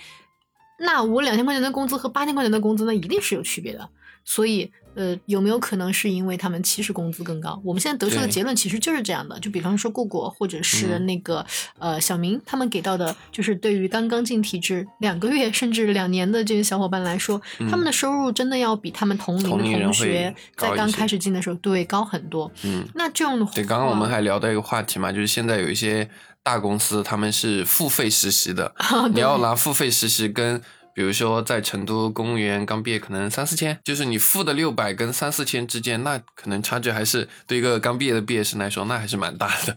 [0.79, 3.91] 那我两千块钱的工资和八千块钱的工资，那一定是有区别的。
[4.25, 7.61] 所以，呃，有没有可能是因为他们其实工资更高？
[7.63, 9.39] 我们现在得出的结论其实就是这样的。
[9.39, 11.45] 就比方说，顾果或者是嗯那个、
[11.79, 17.41] 呃小明，他们给到的，就是对于刚刚进体制两个月甚至两年的这些小伙伴来说，
[17.71, 22.51] 他们的收入真的要比他们同龄嗯同学在刚开始进的时候对高很多。
[22.63, 26.09] 嗯，那这样的话，对，刚刚我们还聊到一个话题嘛，就是现在有一些
[26.43, 30.63] 大公司他们是付费实习的，啊你要拿付费实习跟。
[30.97, 39.77] 比如说，在成都公务员刚毕业，可能三四千，就是你付的六百跟三四千之间，那可能差距还是对一个刚毕业的毕业生来说，那还是蛮大的。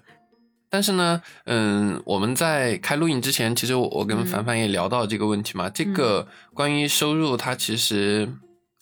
[0.69, 5.69] 但是呢， 嗯，我们在开录影之前，其实我我跟嗯凡凡也聊到这个问题嘛。
[5.69, 8.29] 这个关于收入，它其实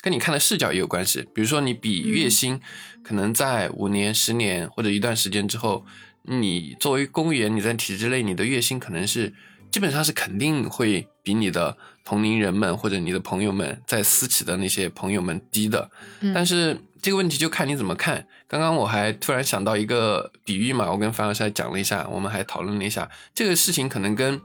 [0.01, 1.27] 跟你看的视角也有关系。
[1.33, 2.61] 比如说，你比月薪，
[3.03, 5.83] 可能在五年、十年或者一段时间之后，
[6.21, 9.33] 你作为公务员，你在体制内，你的月薪可能是
[9.71, 11.75] 基本上是肯定会比你的
[12.07, 15.91] 同龄人们或者你的朋友们在私企的那些朋友们低的。
[16.21, 18.25] 嗯但是这个问题就看你怎么看。
[18.47, 24.39] 刚刚我还突然想到一个比喻嘛，我跟樊老师还讲了一下，我们还讨论了一下这个事情，可能跟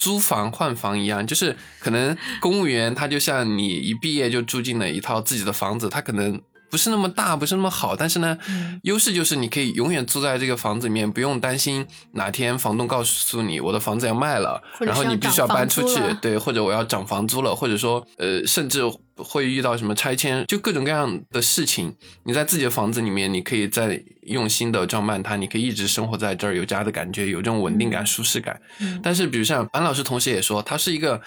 [0.00, 6.40] 租房换房一样，就是可能公务员他就像你一毕业就住进了一套自己的房子，他可能。
[6.70, 18.82] 不是那么大，不是那么好，但是呢，嗯优势就是你可以永远住在这个房子里面，不用担心哪天房东告诉你我的房子要卖了，然后你必须要搬出去，对，或者我要涨房租了，或者说呃，甚至
[19.16, 21.94] 会遇到什么拆迁，就各种各样的事情。
[22.24, 28.60] 你在自己的房子里面，你可以再用心的装扮它，你可以一直生活在这儿，有家的感觉，有这种稳定感、舒适感。
[28.80, 31.20] 嗯但是，比如像安老师同学也说，他是一个。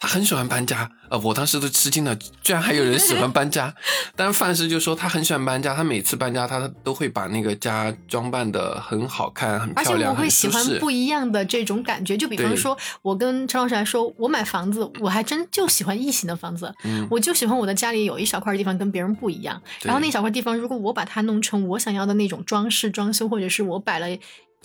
[0.00, 3.74] 他很喜欢搬家，呃，我当时都吃惊了，居然还有人喜欢搬家。
[4.14, 10.48] 但是范师就说他很喜欢搬家，他每次搬家他都会把那个家装扮的很好看、很漂亮而且、我会喜。
[10.48, 24.06] 欢不一样的这种感觉，就比方说，我跟陈老师来说，我买房子，我还真就喜欢异形的房子，嗯，我就喜欢我的家里有一小块地方跟别人不一样，然后那小块地方，如果我把它弄成我想要的那种装饰装修，或者是我摆了。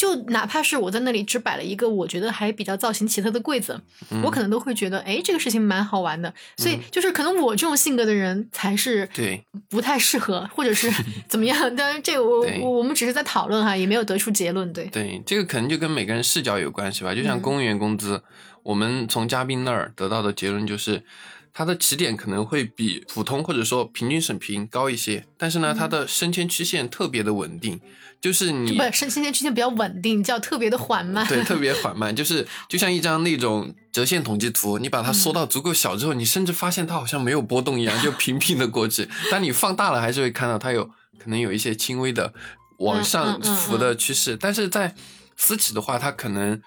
[0.04, 3.80] 就哪怕是我在那里只摆了一个我觉得还比较造型奇特的柜子，
[4.12, 6.34] 嗯我可能都会觉得，哎，这个事情蛮好玩的。
[6.58, 10.92] 所以就是可能我这种性格的人才是对不太适合，或者是
[11.30, 11.74] 怎么样。
[11.78, 14.74] 当然，这个我我我们只是在讨论哈，也没有得出结论。
[14.74, 17.16] 对，对，这个可能就跟每个人视角有关系吧。
[17.16, 18.22] 就像嗯公务员工资，
[18.64, 21.02] 我们从嘉宾那儿得到的结论就是，
[21.54, 27.80] 它的起点可能会比普通或者说平均水平高一些，但是呢，它的升迁曲线特别的稳定，
[28.20, 31.26] 就是你不，升升迁曲线比较稳定，叫特别的缓慢。
[31.28, 39.08] 对，特别 缓慢，就是就像一张那种折线统计图，你把它缩到足够小之后，你甚至发现它好像没有波动一样，就平平的过去。
[39.30, 40.86] 但你放大了，还是会看到它有
[41.20, 42.34] 可能有一些轻微的
[42.80, 44.36] 往上浮的趋势。
[44.36, 44.96] 但是在
[45.38, 46.60] 私企的话，它可能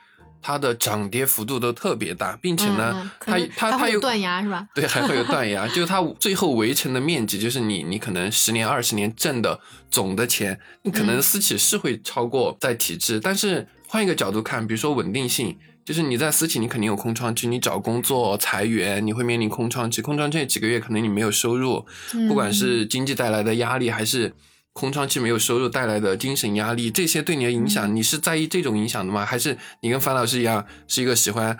[0.46, 4.64] 它的涨跌幅度都特别大，并且呢，嗯嗯它它它有断崖是吧？
[4.76, 9.58] 对，还会有断崖， 就是它最后围成的面积，就是你你可能十年二十年挣的
[9.90, 21.84] 总的钱，你可能嗯私企是会超过在体制，但是换一个角度看，比如说稳定性，就是你在私企你肯定有空窗期，你找工作裁员，你会面临空窗期，空窗期几个月可能你没有收入，
[22.28, 24.32] 不管嗯是经济带来的压力还是。
[24.76, 29.24] 空窗期没有收入带来的精神压力，这些对你的影响，嗯你是在意这种影响的吗？
[29.24, 31.56] 还是你跟樊老师一样，是一个喜欢，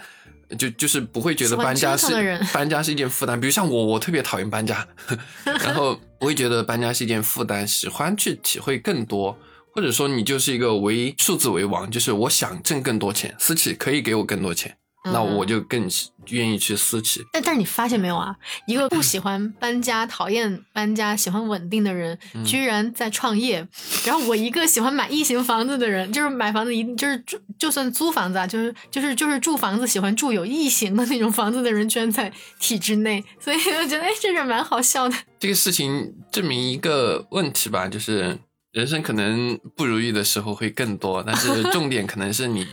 [0.59, 2.13] 就就是不会觉得搬家是
[2.53, 3.41] 搬家是一件负担？
[3.41, 4.87] 比如像我，我特别讨厌搬家，
[5.65, 9.39] 然后不会觉得搬家是一件负担，喜欢去体会更多，
[9.75, 14.77] 或者说你就是一个唯数字为王，就是我想挣更多钱，私企可以给我更多钱，
[15.13, 15.89] 那嗯我就更
[16.29, 17.23] 愿意去私企。
[17.33, 18.35] 但但是你发现没有啊？
[18.67, 23.67] 一个不喜欢搬家、讨厌搬家、喜欢稳定的人，嗯居然在创业。
[24.05, 33.25] 然后我一个喜欢买异形房子的人，就是买房子一定就是住，就算租房子啊，就是就是就是住房子喜欢住有异形的那种房子的人，居然在体制内。
[33.39, 35.17] 所以我觉得，哎，这是蛮好笑的。
[35.39, 38.39] 这个事情证明一个问题吧，就是
[38.73, 42.67] 人生可能不如意的时候会更多，但是重点可能是你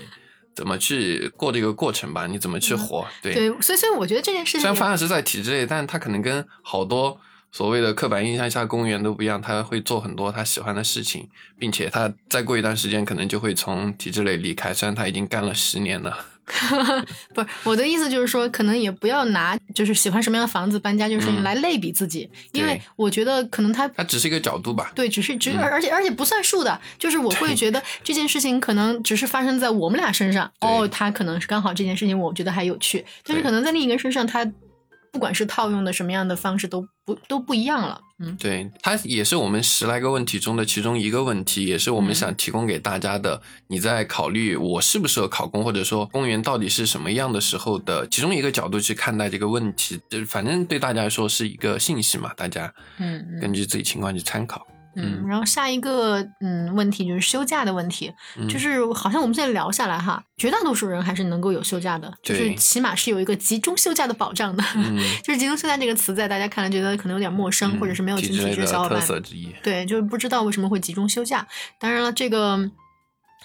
[0.56, 3.06] 怎么去过这个过程吧，你怎么去活。
[3.22, 7.20] 对，嗯对，所以所以我觉得这件事情虽然方案是在体制内，但是他可能跟好多
[7.52, 16.26] 所谓的刻板印象下公务员都不一样，他会做很多他喜欢的事情，并且他再过一段时间可能就会从体制内离开，虽然他已经干了十年了。
[17.34, 21.44] 不是我的意思，就是说，可能也不要拿就是喜欢什么样的房子搬家，就是嗯。
[21.44, 24.92] 来类比自己，因为我觉得可能他它只是一个角度吧。
[24.96, 25.60] 对，只是只嗯。
[25.60, 34.46] 而而且而且不算数的，就是我会 觉得这件事情可能只是发生在我们俩身上，哦，他可能是刚好这件事情我觉得还有趣，但是可能在另一个人身上他
[35.12, 38.00] 不管是套用的什么样的方式都不都不一样了。
[38.24, 43.42] 嗯，对，它也是我们十来个问题中的其中一个问题，也是我们想提供给大家的。
[43.68, 54.66] 你在考虑我适不适合考公，或者说公务员到底是什么样的时候的其中一个角度去看待这个问题，就反正对大家来说是一个信息嘛，大家嗯根据自己情况去参考。
[54.70, 54.73] 嗯，
[55.28, 58.12] 然后下一个嗯问题就是休假的问题，
[58.50, 64.64] 就是好像我们现在聊下来哈，绝大多数人还是能够有休假的，就是起码是有一个集中休假的保障的。
[65.24, 69.00] 就是集中休假这个词在大家看来觉得可能有点陌生，或者是没有群体制的小伙伴，
[69.64, 71.48] 对，就是不知道为什么会集中休假。
[71.80, 72.70] 当然了，这个。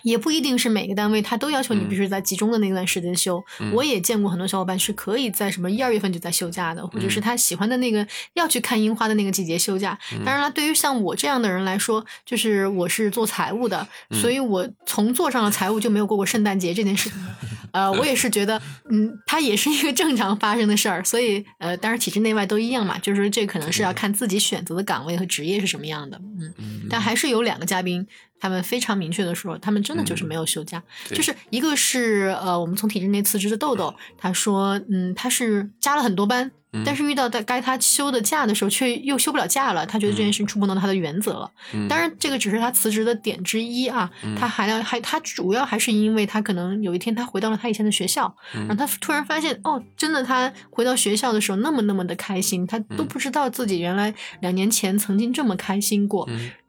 [0.02, 3.42] 也不一定是每个单位他都要求你必须在集中的那段时间休。
[3.72, 9.98] 我也见过很多小伙伴是可以在什么一二月份就在休假的，或者是他喜欢的那个要去看樱花的那个季节休假。
[10.24, 17.10] 当然了，对于像我这样的人来说，就是我是做财务的，所以我从做上了财务就没有过过圣诞节这件事。
[17.70, 21.04] 呃，我也是觉得， 嗯，它也是一个正常发生的事儿。
[21.04, 26.18] 所以，呃，当然体制内外都一样嘛，就是这可能是要看自己选择的岗位和职业是什么样的。
[26.56, 28.06] 嗯，但还是有两个嘉宾。
[28.40, 36.50] 他们非常明确的说，他们真的就是没有休假，就是一个是呃，我们从体制内辞职的豆豆，他说，嗯，他是加了很多班，
[36.84, 41.50] 但是遇到在该他休的假的时候，却又休不了假了，他觉得这件事触碰到他的原则了。
[41.88, 56.28] 当然，这个只是他辞职的点之一啊，他还要还他主要还是因为他可能有一天他回到了他以前的学校，然后他突然发现，哦，真的他回到学校的时候那么那么的开心，他都不知道自己原来两年前曾经这么开心过。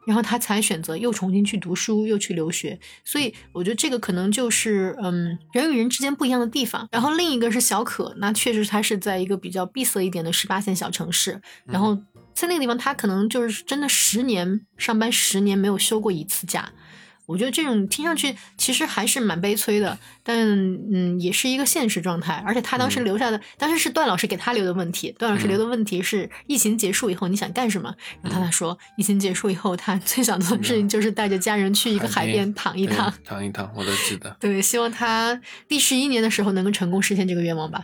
[0.10, 6.89] 然后他才选择又重新去读书，又去留学，所以我觉得这个可能就是嗯人与人之间不一样的地方。
[6.91, 11.95] 然后另一个是小可，那确实他是在一个比较闭塞一点的十八线小城市，然后
[12.34, 16.72] 在那个地方他可能就是真的十年上班十年没有休过一次假。
[17.30, 20.36] 我觉得这种听上去其实还是蛮悲催的，但
[20.92, 22.44] 嗯，也是一个现实状态。
[22.44, 25.12] 而且他当时留下的，当时是段老师给他留的问题。
[25.20, 27.94] 段老师留的问题是：疫情结束以后你想干什么？
[28.24, 33.72] 然后他说，疫情结束以后他最想做的事情就是带着家人去一个海边躺一躺，躺一躺。
[33.76, 34.36] 我都记得。
[34.42, 37.84] 对，希望他第十一年的时候能够成功实现这个愿望吧。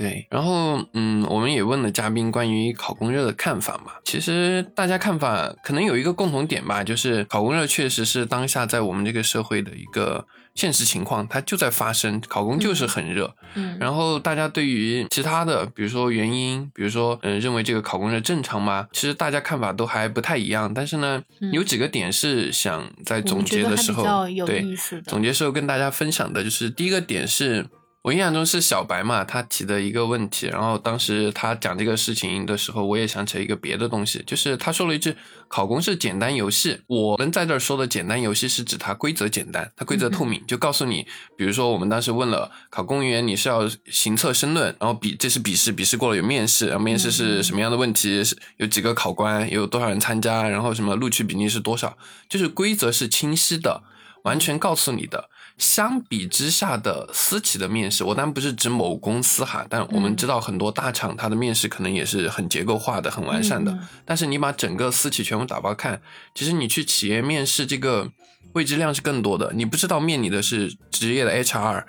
[0.00, 3.92] 对，然后嗯，我们也问了嘉宾关于考公热的看法嘛。
[4.02, 13.34] 其实大家看法可能有一个共同点吧，就是考公热确实是当下在我们这个社会的一个现实情况，它就在发生，考公就是很热。
[13.52, 18.86] 嗯，然后大家对于其他的，比如说原因，比如说嗯，认为这个考公热正常吗？
[18.92, 20.72] 其实大家看法都还不太一样。
[20.72, 21.22] 但是呢，
[21.52, 24.64] 有几个点是想在总结的时候，对，
[25.06, 27.66] 总结时候跟大家分享的，就是第一个点是。
[28.02, 35.14] 我印象中是小白嘛，他提的一个问题，然后当时他讲这个事情的时候，我也想起了一个别的东西，就是他说了一句
[35.48, 36.80] “考公是简单游戏”。
[36.88, 51.98] 我们在这儿说的简单游戏是指它规则简单，它规则透明，就告诉你，比如说我们当时问了考公务员，你是要行测申论，然后笔这是笔试，笔试过了有面试，然后面试是什么样的问题，是有几个考官，有多少人参加，然后什么录取比例是多少，
[52.30, 53.82] 就是规则是清晰的，
[54.24, 55.29] 完全告诉你的。
[55.60, 63.78] 相比之下的私企的面试，我当然不是指某公司哈，但我们知道很多大厂它的面试可能也是很结构化的、很完善的。
[64.06, 66.00] 但是你把整个私企全部打包看，
[66.34, 68.10] 其实你去企业面试这个
[68.54, 69.52] 未知量是更多的。
[69.54, 71.84] 你不知道面你的是职业的 HR，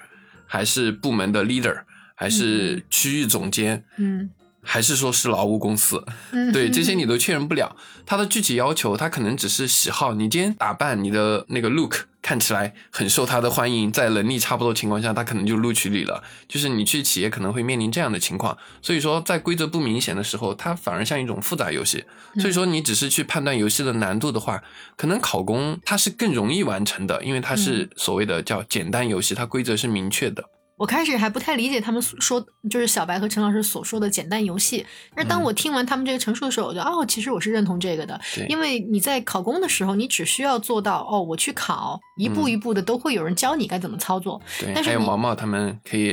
[0.46, 4.30] 还是部门的 leader，还是区域总监，嗯，
[4.62, 6.04] 还是说是劳务公司，
[6.52, 7.74] 对 这些你都确认不了。
[8.06, 12.11] 他的具体要求，他可能只是喜好，你今天打扮你的那个 look。
[12.22, 16.24] 看起来很受他的欢迎，在能力差不多情况下，他可能就录取你了。
[16.48, 22.06] 就是你去企业可能会面临这样的情况，所以说在规则不明显的时候，它反而像一种复杂游戏。
[22.40, 24.64] 所以说你只是去判断游戏的难度的话，
[24.96, 30.46] 可能考公它是更容易完成的，因为它是所谓的叫简单游戏，它规则是明确的。
[30.82, 34.84] 我开始还不太理解他们说，就是小白和陈老师所说的简单游戏。
[35.14, 38.20] 但是当我听完他们这个陈述的时候，我就哦，其实我是认同这个的。
[38.50, 44.42] 因为你在考公的时候，你只需要做到哦，我去考，一步一步的都会有人教你该怎么操作。
[44.60, 46.12] 对，还有毛毛他们可以。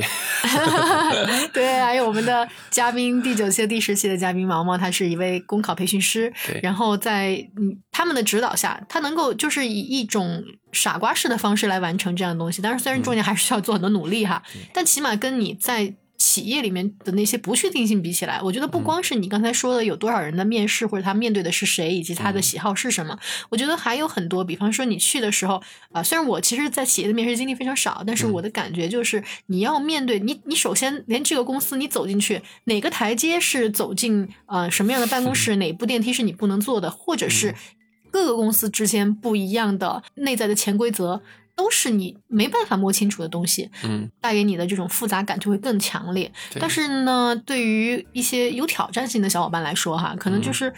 [1.51, 6.31] 对，还有我们的嘉宾第九期、第十期的嘉宾毛毛，他是一位公考培训师。
[6.45, 10.45] 对，然后在嗯他们的指导下，他能够就是以一种。
[10.71, 23.17] 傻瓜式的方式来完成这样的东西，但是虽然中间还是需要做很多努力哈，但起码跟你在企业里面的那些不确定性比起来，我觉得不光是你刚才说的有多少人的面试，或者他面对的是谁，以及他的喜好是什么，
[23.49, 25.59] 我觉得还有很多，比方说你去的时候
[25.91, 37.55] 啊，虽然我其实，在企业的面试经历非常少，但是我的感觉就是你要面对你，你首先连这个公司你走进去哪个台阶是走进呃什么样的办公室，哪部电梯是你不能坐的，或者是。
[38.19, 41.21] 各个公司之间不一样的内在的潜规则，
[41.55, 46.29] 都是你没办法摸清楚的东西，嗯，带给你的这种复杂感就会更强烈。
[46.51, 50.73] 对但是呢，对于一些有挑战性的小伙伴来说，哈，可能就是、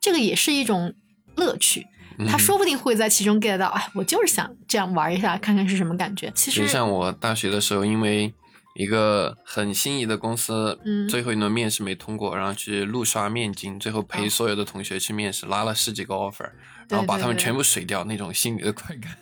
[0.00, 0.92] 这个也是一种
[1.36, 1.86] 乐趣。
[2.28, 6.32] 他嗯说不定会在其中 get 到，哎，我就是想这样玩一下，看看是什么感觉。
[6.34, 8.34] 其实就像我大学的时候，因为
[8.74, 16.50] 一个很心仪的公司，嗯最后一轮面试没通过，然后去路刷面经，最后陪所有的同学去面试，拉了十几个 offer，
[16.90, 19.16] 然后把他们全部水掉，那种心里的快感。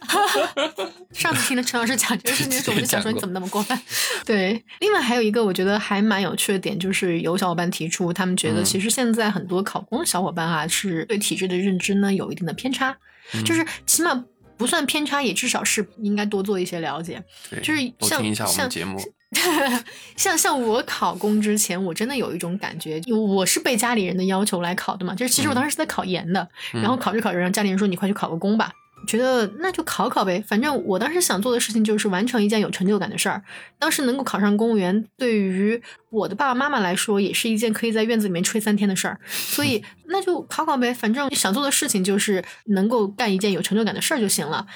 [1.12, 3.78] 上次听了陈老师讲这个事情的时候，我就想说你怎么那么过分？
[4.24, 12.96] 对，另外还有一个我觉得还蛮有趣的点，就是有小伙伴提出，他们觉得嗯其实现在很多考公的小伙伴啊、是对体制的认知呢有一定的偏差，
[13.34, 14.24] 嗯就是起码
[14.56, 17.22] 不算偏差，也至少是应该多做一些了解。
[17.50, 19.00] 对就是像多听一下我像们节目，
[20.16, 28.72] 像像我考公之前，我真的有一种感觉，我是被家里人的要求来考的嘛，就是其实我当时是在考研的，嗯然后考着考着，让家里人说你快去考个公吧。
[29.06, 33.40] 觉得那就考考呗，反正我当时想做的事情就是完成一件有成就感的事儿。
[33.78, 35.80] 当时能够考上公务员，对于
[36.10, 39.20] 我的爸爸妈妈来说，也是一件可以在院子里面吹三天的事儿。
[39.24, 44.66] 所以 那就考考呗，反正想做的事情就是能够干一件有成就感的事儿就行了。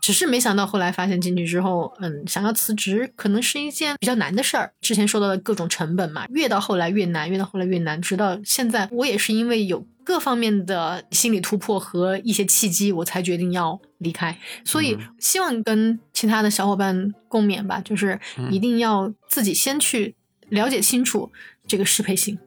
[0.00, 4.72] 只是没想到后来发现进去之后，嗯，想要辞职可能是一件比较难的事儿。
[4.80, 14.38] 之前说到的各种成本嘛，越到后来越难，越到后来越难，直到现在，我也是因为有各方面的心理突破和一些契机，我才决定要离开。
[14.64, 20.14] 所以嗯希望跟其他的小伙伴共勉吧，就是嗯一定要自己先去
[20.48, 21.30] 了解清楚
[21.66, 22.38] 这个适配性。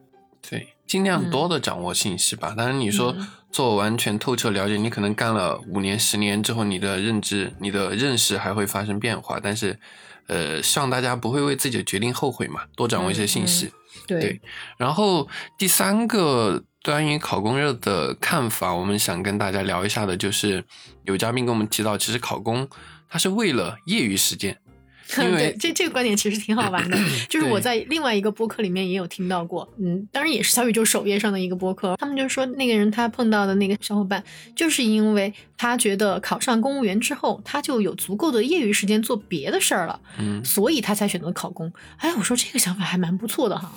[0.48, 2.54] 对，尽量多的掌握信息吧。
[2.56, 9.38] 但是，你说嗯做完全透彻了解，你可能干了五年、十年之后，你的认知、你的认识还会发生变化。
[9.40, 9.78] 但是，
[10.26, 13.70] 呃，希望大家不会为自己的决定后悔嘛，多掌握一些信息。
[14.06, 14.40] 对，对
[14.78, 20.64] 然后第三个关于考公热的看法，我们想跟大家聊一下的，就是
[21.04, 22.66] 有嘉宾跟我们提到，其实考公
[23.10, 24.58] 它是为了业余时间，
[25.36, 26.96] 对，这这个观点其实挺好玩的，
[27.28, 34.22] 就是我在另外一个播客里面也有听到过，嗯，当然也是小宇宙首页上的一个播客，他们就说那个人他碰到的那个小伙伴，
[34.54, 41.72] 就是因为他觉得考上公务员之后，他就有足够的业余时间做别的事儿了，嗯，所以他才选择考公。
[41.98, 43.72] 哎，我说这个想法还蛮不错的哈，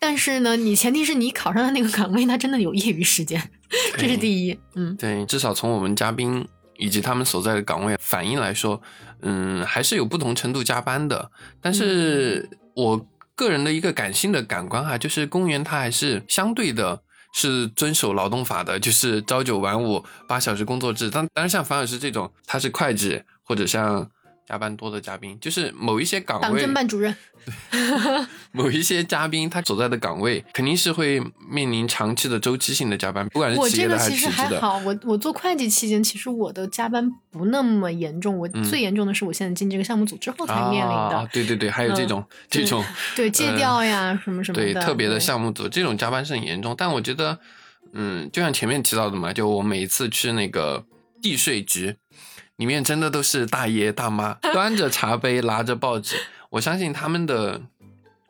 [0.00, 3.50] 但是呢，你前提是你考上的那个岗位，他真的有业余时间，
[3.96, 4.96] 这是第一，嗯。
[4.96, 6.46] 对，至少从我们嘉宾
[6.78, 8.80] 以及他们所在的岗位反应来说，
[9.20, 11.30] 嗯，还是有不同程度加班的。
[11.60, 17.02] 但是我个人的一个感性的感官哈，就是公务员他还是相对的。
[17.30, 21.10] 是遵守劳动法的，就是朝九晚五、八小时工作制。
[21.10, 24.10] 当当然，像樊老师这种，他是会计，或者像
[24.48, 27.14] 加班多的嘉宾，就是某一些岗党位，政办主任，
[28.50, 31.20] 某一些嘉宾他所在的岗位肯定是会
[31.50, 34.60] 面临长期的周期性的加班，不管是我这企业的还个其实是体制的。
[34.60, 38.38] 还好，我我做会计期间，其实我的加班不那么严重。
[38.38, 42.82] 我嗯最严重的是我现在进这个项目组之后才面临的，啊，对对对，还有这种、这种
[43.14, 46.74] 对借调呀、什么什么的，对特别的项目组，这种加班是很严重。
[46.78, 47.38] 但我觉得，
[47.92, 50.86] 嗯，就像前面提到的嘛，就我每一次去那个
[51.20, 51.96] 地税局，
[52.58, 56.16] 里面真的都是大爷大妈， 端着茶杯，拿着报纸。
[56.50, 57.62] 我相信他们的，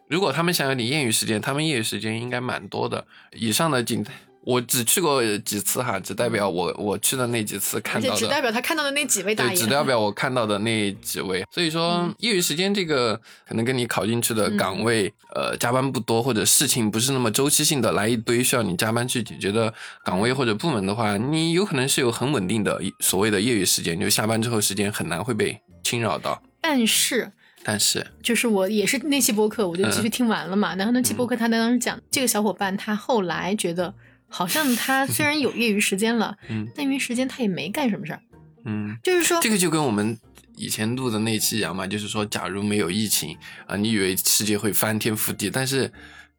[0.06, 3.06] 如果他们想有点业余时间，他们业余时间应该蛮多的。
[3.32, 4.04] 以上的仅
[4.48, 8.16] 我只去过几次哈，只代表我我去的那几次看到的。
[8.16, 11.44] 只代表他看到的那几位大对，爷，只代表我看到的那几位。
[11.52, 13.14] 所以说，业余时间这个
[13.46, 26.42] 可能跟你考进去的岗位，呃，加班不多或者事情不是那么周期性的来一堆需要你加班去解决的岗位或者部门的话，你有可能是有很稳定的所谓的业余时间，就下班之后时间很难会被侵扰到。
[26.62, 27.32] 但是。
[27.64, 30.74] 但是，就是我也是那期播客，我就继续听完了嘛。
[30.76, 33.92] 然后那期播客他当时讲，这个小伙伴他后来觉得，
[34.28, 38.20] 好像他虽然有业余时间了，嗯但业余时间他也没干什么事儿，
[38.64, 40.18] 嗯，就是说这个就跟我们
[40.56, 43.36] 以前录的那期一样嘛，就是说，假如没有疫情
[43.66, 45.92] 啊，你以为世界会翻天覆地，但是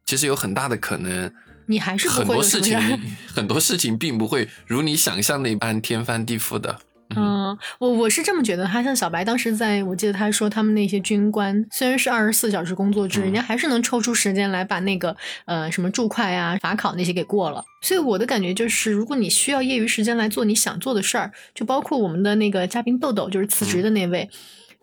[0.04, 1.32] 其实有很大的可能。
[1.66, 2.76] 你还是很多事情
[3.32, 6.80] 很多事情并不会如你想象那般天翻地覆的。
[7.16, 15.16] 嗯，我我是这么觉得，他像小白当时在我记得他说他们那些军官虽然是二十四小时工作制，嗯人家还是能抽出时间来把那个
[15.46, 17.64] 呃什么注会啊、法考那些给过了。
[17.82, 24.28] 所以我的感觉就是，如果你需要业余时间来做你想做的事儿，就包括我们的那个嘉宾豆豆，就是辞职的那位，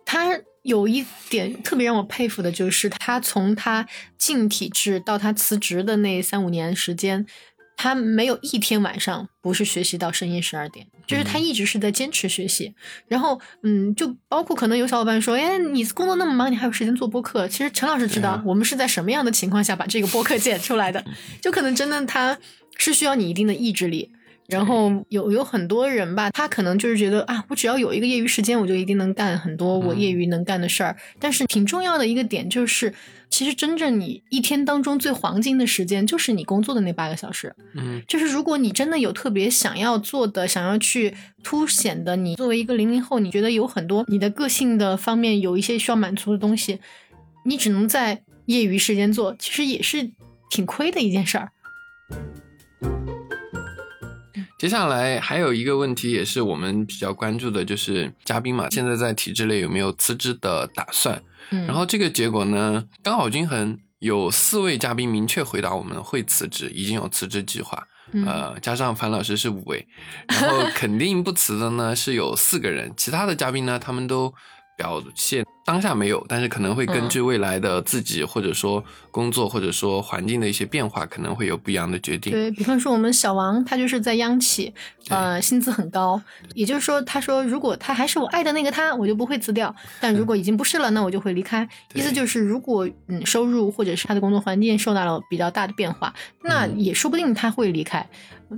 [0.05, 0.39] 他。
[0.63, 3.87] 有一点特别让我佩服的，就是他从他
[4.17, 7.25] 进体制到他辞职的那三五年时间，
[7.77, 12.73] 他没有一天晚上不是学习到深夜十二点，就是他一直是在坚持学习。
[13.07, 17.47] 然后，嗯，就包括可能有小伙伴说，哎，你工作那么忙，你还有时间做播客？
[17.47, 21.05] 其实陈老师知道，啊我们是在什么样的情况下把这个播客剪出来的，
[21.39, 22.37] 就可能真的他
[22.77, 24.11] 是需要你一定的意志力。
[24.47, 30.95] 然后有有很多人吧，他可能就是觉得啊，我只要有一个业余时间，我就一定能干很多我业余能干的事儿。
[31.19, 32.93] 但是挺重要的一个点就是，
[33.29, 37.53] 其实真正你一天当中最黄金的时间就是你工作的那八个小时。
[37.75, 41.13] 嗯，就是如果你真的有特别想要做的，想要去
[41.43, 46.79] 凸显的，你作为一个零零后，你觉得有很多你的个性的方面有一些需要满足的东西，
[47.45, 50.11] 你只能在业余时间做，其实也是
[50.49, 51.51] 挺亏的一件事儿。
[54.57, 61.21] 接下来还有一个问题，也是我们比较关注的，就是嘉宾嘛，现在在体制内有没有辞职的打算？
[61.51, 67.87] 嗯，然后这个结果呢，刚好均衡，有四位嘉宾明确回答我们会辞职，已经有辞职计划。
[68.25, 69.85] 呃，加上樊老师是五位，
[70.27, 74.33] 然后肯定不辞的呢是有四个人，其他的嘉宾呢，他们都
[74.75, 75.45] 表现。
[75.67, 78.81] 当下没有，但是可能会根据未来的自己，或者说
[79.11, 82.31] 工作，或者说环境的一些变化，可能会有不一样的决定。
[82.31, 84.73] 对比方说，我们小王他就是在央企，
[85.09, 86.21] 呃，薪资很高，
[86.53, 89.69] 也就是说，他说如果他还是我爱的那个他，我就不会辞掉；
[89.99, 91.67] 但如果已经不是了，那我就会离开。
[91.93, 96.13] 意思就是，如果嗯收入或者是他的工作环境受到了比较大的变化，
[96.43, 98.07] 那也说不定他会离开。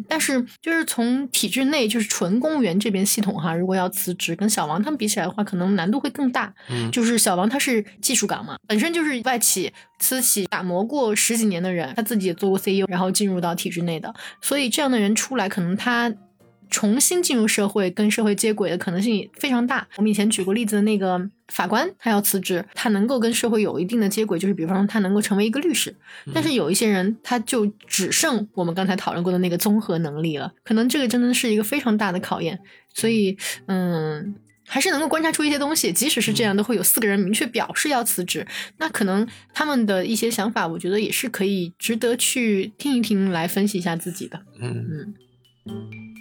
[0.08, 6.54] 但是就是从体制内，就是纯公务员这边系统哈，如果要辞职，跟小王他们比起来的话，可能难度会更大。
[6.70, 6.92] 嗯。
[6.92, 16.14] 就是小王他是技术岗嘛，本身就是外企、私企打磨过十几年的人，他自己也做过 CEO，然后进入到体制内的，所以这样的人出来，可能他
[16.70, 19.88] 重新进入社会、跟社会接轨的可能性非常大。
[19.98, 25.96] 我们以前举过例子的那个法官，他要辞职，他能够跟社会有一定的接轨，就是比方说他能够成为一个律师。
[26.34, 32.60] 但是有一些人，他就只剩我们刚才讨论过的那个综合能力了，可能这个真的是一个非常大的考验。
[32.94, 33.38] 所以，
[33.68, 34.36] 嗯。
[34.72, 38.46] 还是能够观察出一些东西，即使是这样，都会有四个人明确表示要辞职。
[38.78, 44.40] 那可能他们的一些想法，我觉得也是可以值得去听一听，来分析一下自己的。
[44.62, 45.16] 嗯
[45.66, 46.19] 嗯。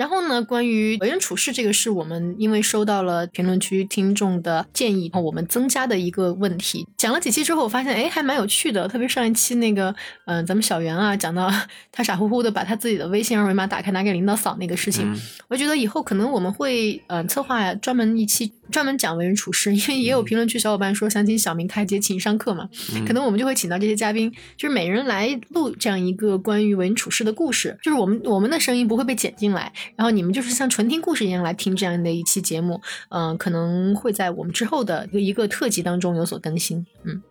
[0.00, 6.86] 然后呢，关于为人处事这个，是我们因为收到了评论区听众的建议，我们增加的一个问题。
[6.96, 8.88] 讲了几期之后，我发现哎，还蛮有趣的。
[8.88, 9.94] 特别上一期那个，
[10.24, 11.52] 嗯，咱们小袁啊，讲到
[11.92, 15.14] 他傻乎乎的把他自己的微信二维码打开拿给领导扫那个事情，
[15.48, 18.50] 我觉得以后可能我们会呃策划专门一期。
[18.70, 22.68] 专门讲为人处事，因为也有评论区小伙伴说想请小明开节情商课嘛，
[23.06, 32.80] 可能我们就会请到这些嘉宾，就是每人来录这样一个关于为人处事的故事，就是我们我们的声音不会被剪进来，然后你们就是像纯听故事一样来听这样的一期节目，
[33.10, 37.22] 嗯，可能会在我们之后的一个特辑当中有所更新，嗯，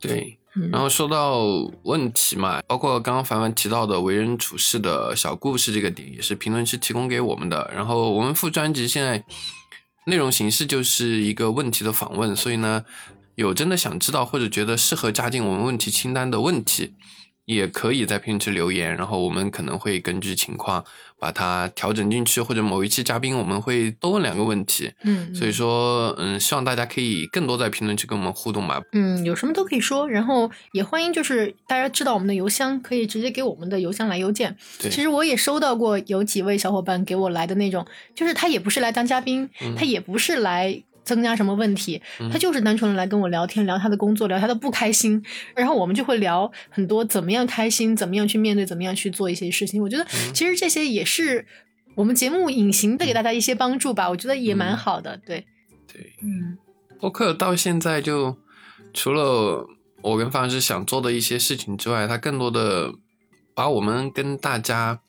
[0.00, 0.38] 对，
[0.70, 1.42] 然后说到
[1.82, 9.24] 问题嘛，包括刚刚凡凡提到的为人处事的小故事这个点，也是评论区提供给我们的，然后我们副专辑现在。
[10.08, 12.84] 内容形式就是一个问题的访问，所以呢，
[13.34, 16.94] 有真的想知道或者觉得适合加进我们问题清单的问题。
[17.46, 20.84] 也可以在评论区留言，然后我们可能会根据情况
[21.18, 24.92] 把它调整进去，或者某一期嘉宾我们会多问两个问题。
[25.04, 28.82] 嗯，所以说，嗯，希望大家可以更多在评论区跟我们互动吧。
[28.92, 34.56] 嗯，有什么都可以说，然后也欢迎就是大家知道我们的邮箱，可以直接给我们的邮箱来邮件。
[34.80, 40.82] 对，其实我也收到过有几位小伙伴给我来的那种，就是他也不是来当嘉宾，他也不是来。
[41.06, 42.02] 增加什么问题？
[42.30, 45.24] 他就是单纯的来跟我聊天，聊他的工作，聊他的不开心，
[45.54, 49.80] 然后我们就会聊很多怎么样开心，怎么样去面对，怎么样去做一些事情。
[49.80, 50.04] 我觉得
[50.34, 51.46] 其实这些也是
[51.94, 54.10] 我们节目隐形的给大家一些帮助吧。
[54.10, 55.46] 我觉得也蛮好的，对
[55.90, 56.58] 对，嗯。
[56.98, 58.36] 播客到现在就
[58.92, 59.66] 除了
[60.02, 62.92] 我跟方老师想做的一些事情之外，他更多的
[63.54, 65.00] 把我们跟大家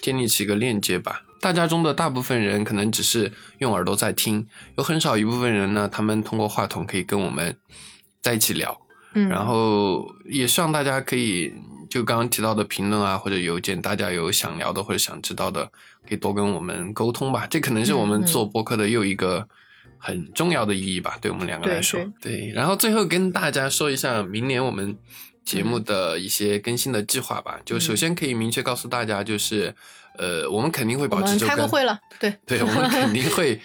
[0.00, 1.22] 建立起一个链接吧。
[1.44, 4.46] 大家中的大部分人可能只是用耳朵在听，
[4.78, 7.54] 有很少一部分人呢，他们通过话筒可以跟我们
[8.22, 8.80] 在一起聊。
[9.12, 11.52] 嗯，然后也希望大家可以
[11.90, 15.66] 就刚刚提到的评论啊或者邮件，大家有想聊的或者想知道的，
[16.08, 17.46] 可以多跟我们沟通吧。
[17.46, 19.46] 这可能是我们做播客的又一个
[19.98, 22.00] 很重要的意义吧，对我们两个来说。
[22.22, 24.96] 对，然后最后跟大家说一下明年我们
[25.44, 27.60] 节目的一些更新的计划吧。
[27.66, 29.74] 就首先可以明确告诉大家，就是。
[30.18, 31.48] 呃，我们肯定会保持周更。
[31.48, 33.60] 开过会了，对对，我们肯定 会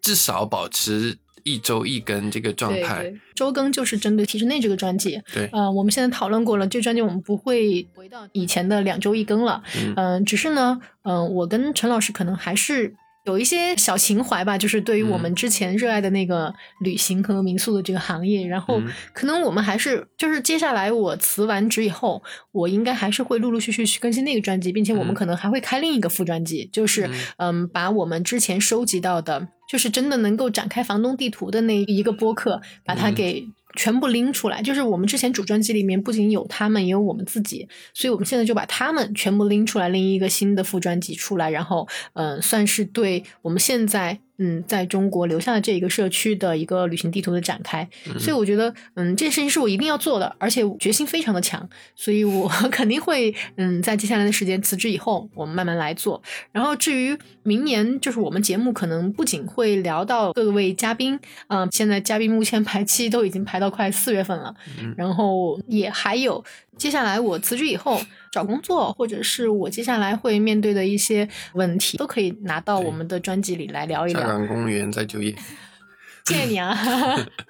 [0.00, 3.12] 至少保持一周一更这个状态。
[3.34, 5.20] 周更就是针对体制内这个专辑。
[5.32, 9.62] 对，呃，我们现在讨论过了，这专辑我们不会回到以前的两周一更了。
[9.96, 12.94] 嗯，只是呢，嗯，我跟陈老师可能还是。
[13.26, 18.80] 有一些小情怀吧，就是对于我们之前热爱的那个旅行和民宿的这个行业，然后
[19.12, 22.22] 可能我们还是就是接下来我辞完职以后，
[22.52, 33.48] 我应该还是会陆陆续续去更新那个专辑，并且我们可能还会开另一个副专辑，就是嗯，把我们之前收集到的，就是真的能够展开房东地图的那一个播客，把它给。
[33.76, 34.60] 全部拎出来。
[34.60, 44.18] 就是我们之前主专辑里面不仅有他们，也有我们自己，所以我们现在就把他们全部拎出来，拎一个新的副专辑出来，然后嗯，算是对我们现在。
[44.38, 47.88] 嗯，在中国留下了这一个社区的一个旅行地图的展开，
[48.18, 56.22] 所以我觉得，嗯，这件事情是我一定要做的，而且决心非常的强，所以我 肯定会，嗯，在接下来的时间辞职以后，我们慢慢来做。
[56.52, 61.18] 然后至于明年，就是我们节目可能不仅会聊到各位嘉宾，
[61.48, 64.54] 嗯，现在嘉宾目前排期都已经排到快四月份了，
[64.96, 66.44] 然后也还有。
[66.76, 67.98] 接下来我辞职以后
[68.36, 74.20] 找工作，或者是我接下来会面对的一些问题，都可以拿到我们的专辑里来聊一聊。
[74.20, 75.34] 下岗公务员再就业，
[76.26, 76.76] 谢谢你啊！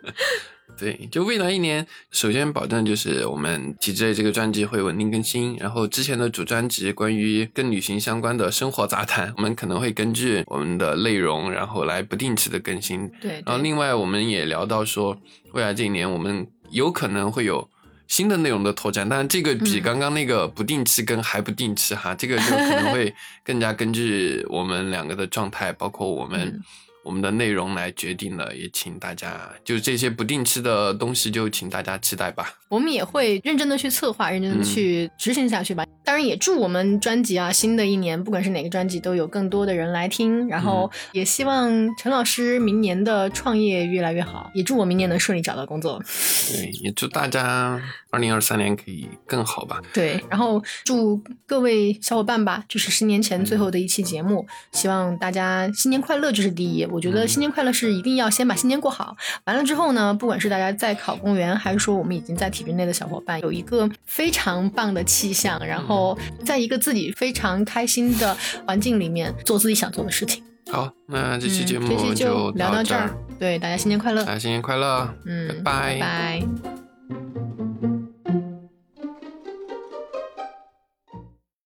[0.78, 13.10] 对，就未来一年，首先保证就是我们体制内这个专辑会稳定更新，然后之前的主专辑关于跟旅行相关的生活杂谈，我们可能会根据我们的内容，然后来不定期的更新。
[13.20, 15.16] 对，然后另外我们也聊到说，
[15.52, 17.68] 未来这一年我们有可能会有。
[18.08, 23.14] 新的内容的拓展，但这个比刚刚那个不定期跟还不定期哈，这个就可能会
[23.44, 26.62] 更加根据我们两个的状态，包括我们。
[27.06, 32.52] 我们的内容来决定了，也请大家就这些不定期的东西，就请大家期待吧。
[32.68, 35.86] 我们也会认真的去策划，认真的去执行下去吧。
[36.04, 40.48] 当然，也祝我们专辑啊，新的一年不管是哪个专辑，都有更多的人来听。
[40.48, 46.02] 然后也希望陈老师明年的创业越来越好，也祝我明年能顺利找到工作。
[46.50, 47.80] 对，也祝大家
[48.16, 49.78] 二零二三年可以更好吧。
[49.92, 56.86] 对，然后祝各位小伙伴吧，就是十年前最后的一期节目，希望大家新年快乐，这是第一。
[56.86, 59.14] 我觉得新年快乐是一定要先把新年过好，
[59.44, 68.34] 完了之后呢，不管是大家在考公务员，还是说我们已经在体制内的小伙伴，有一个非常棒的气象，然后在一个自己非常开心的
[68.66, 70.42] 环境里面做自己想做的事情。
[70.72, 73.14] 好，那这期节目就聊到这儿。
[73.38, 74.24] 对，大家新年快乐！
[74.24, 75.14] 大家新年快乐！
[75.26, 76.42] 嗯，拜拜。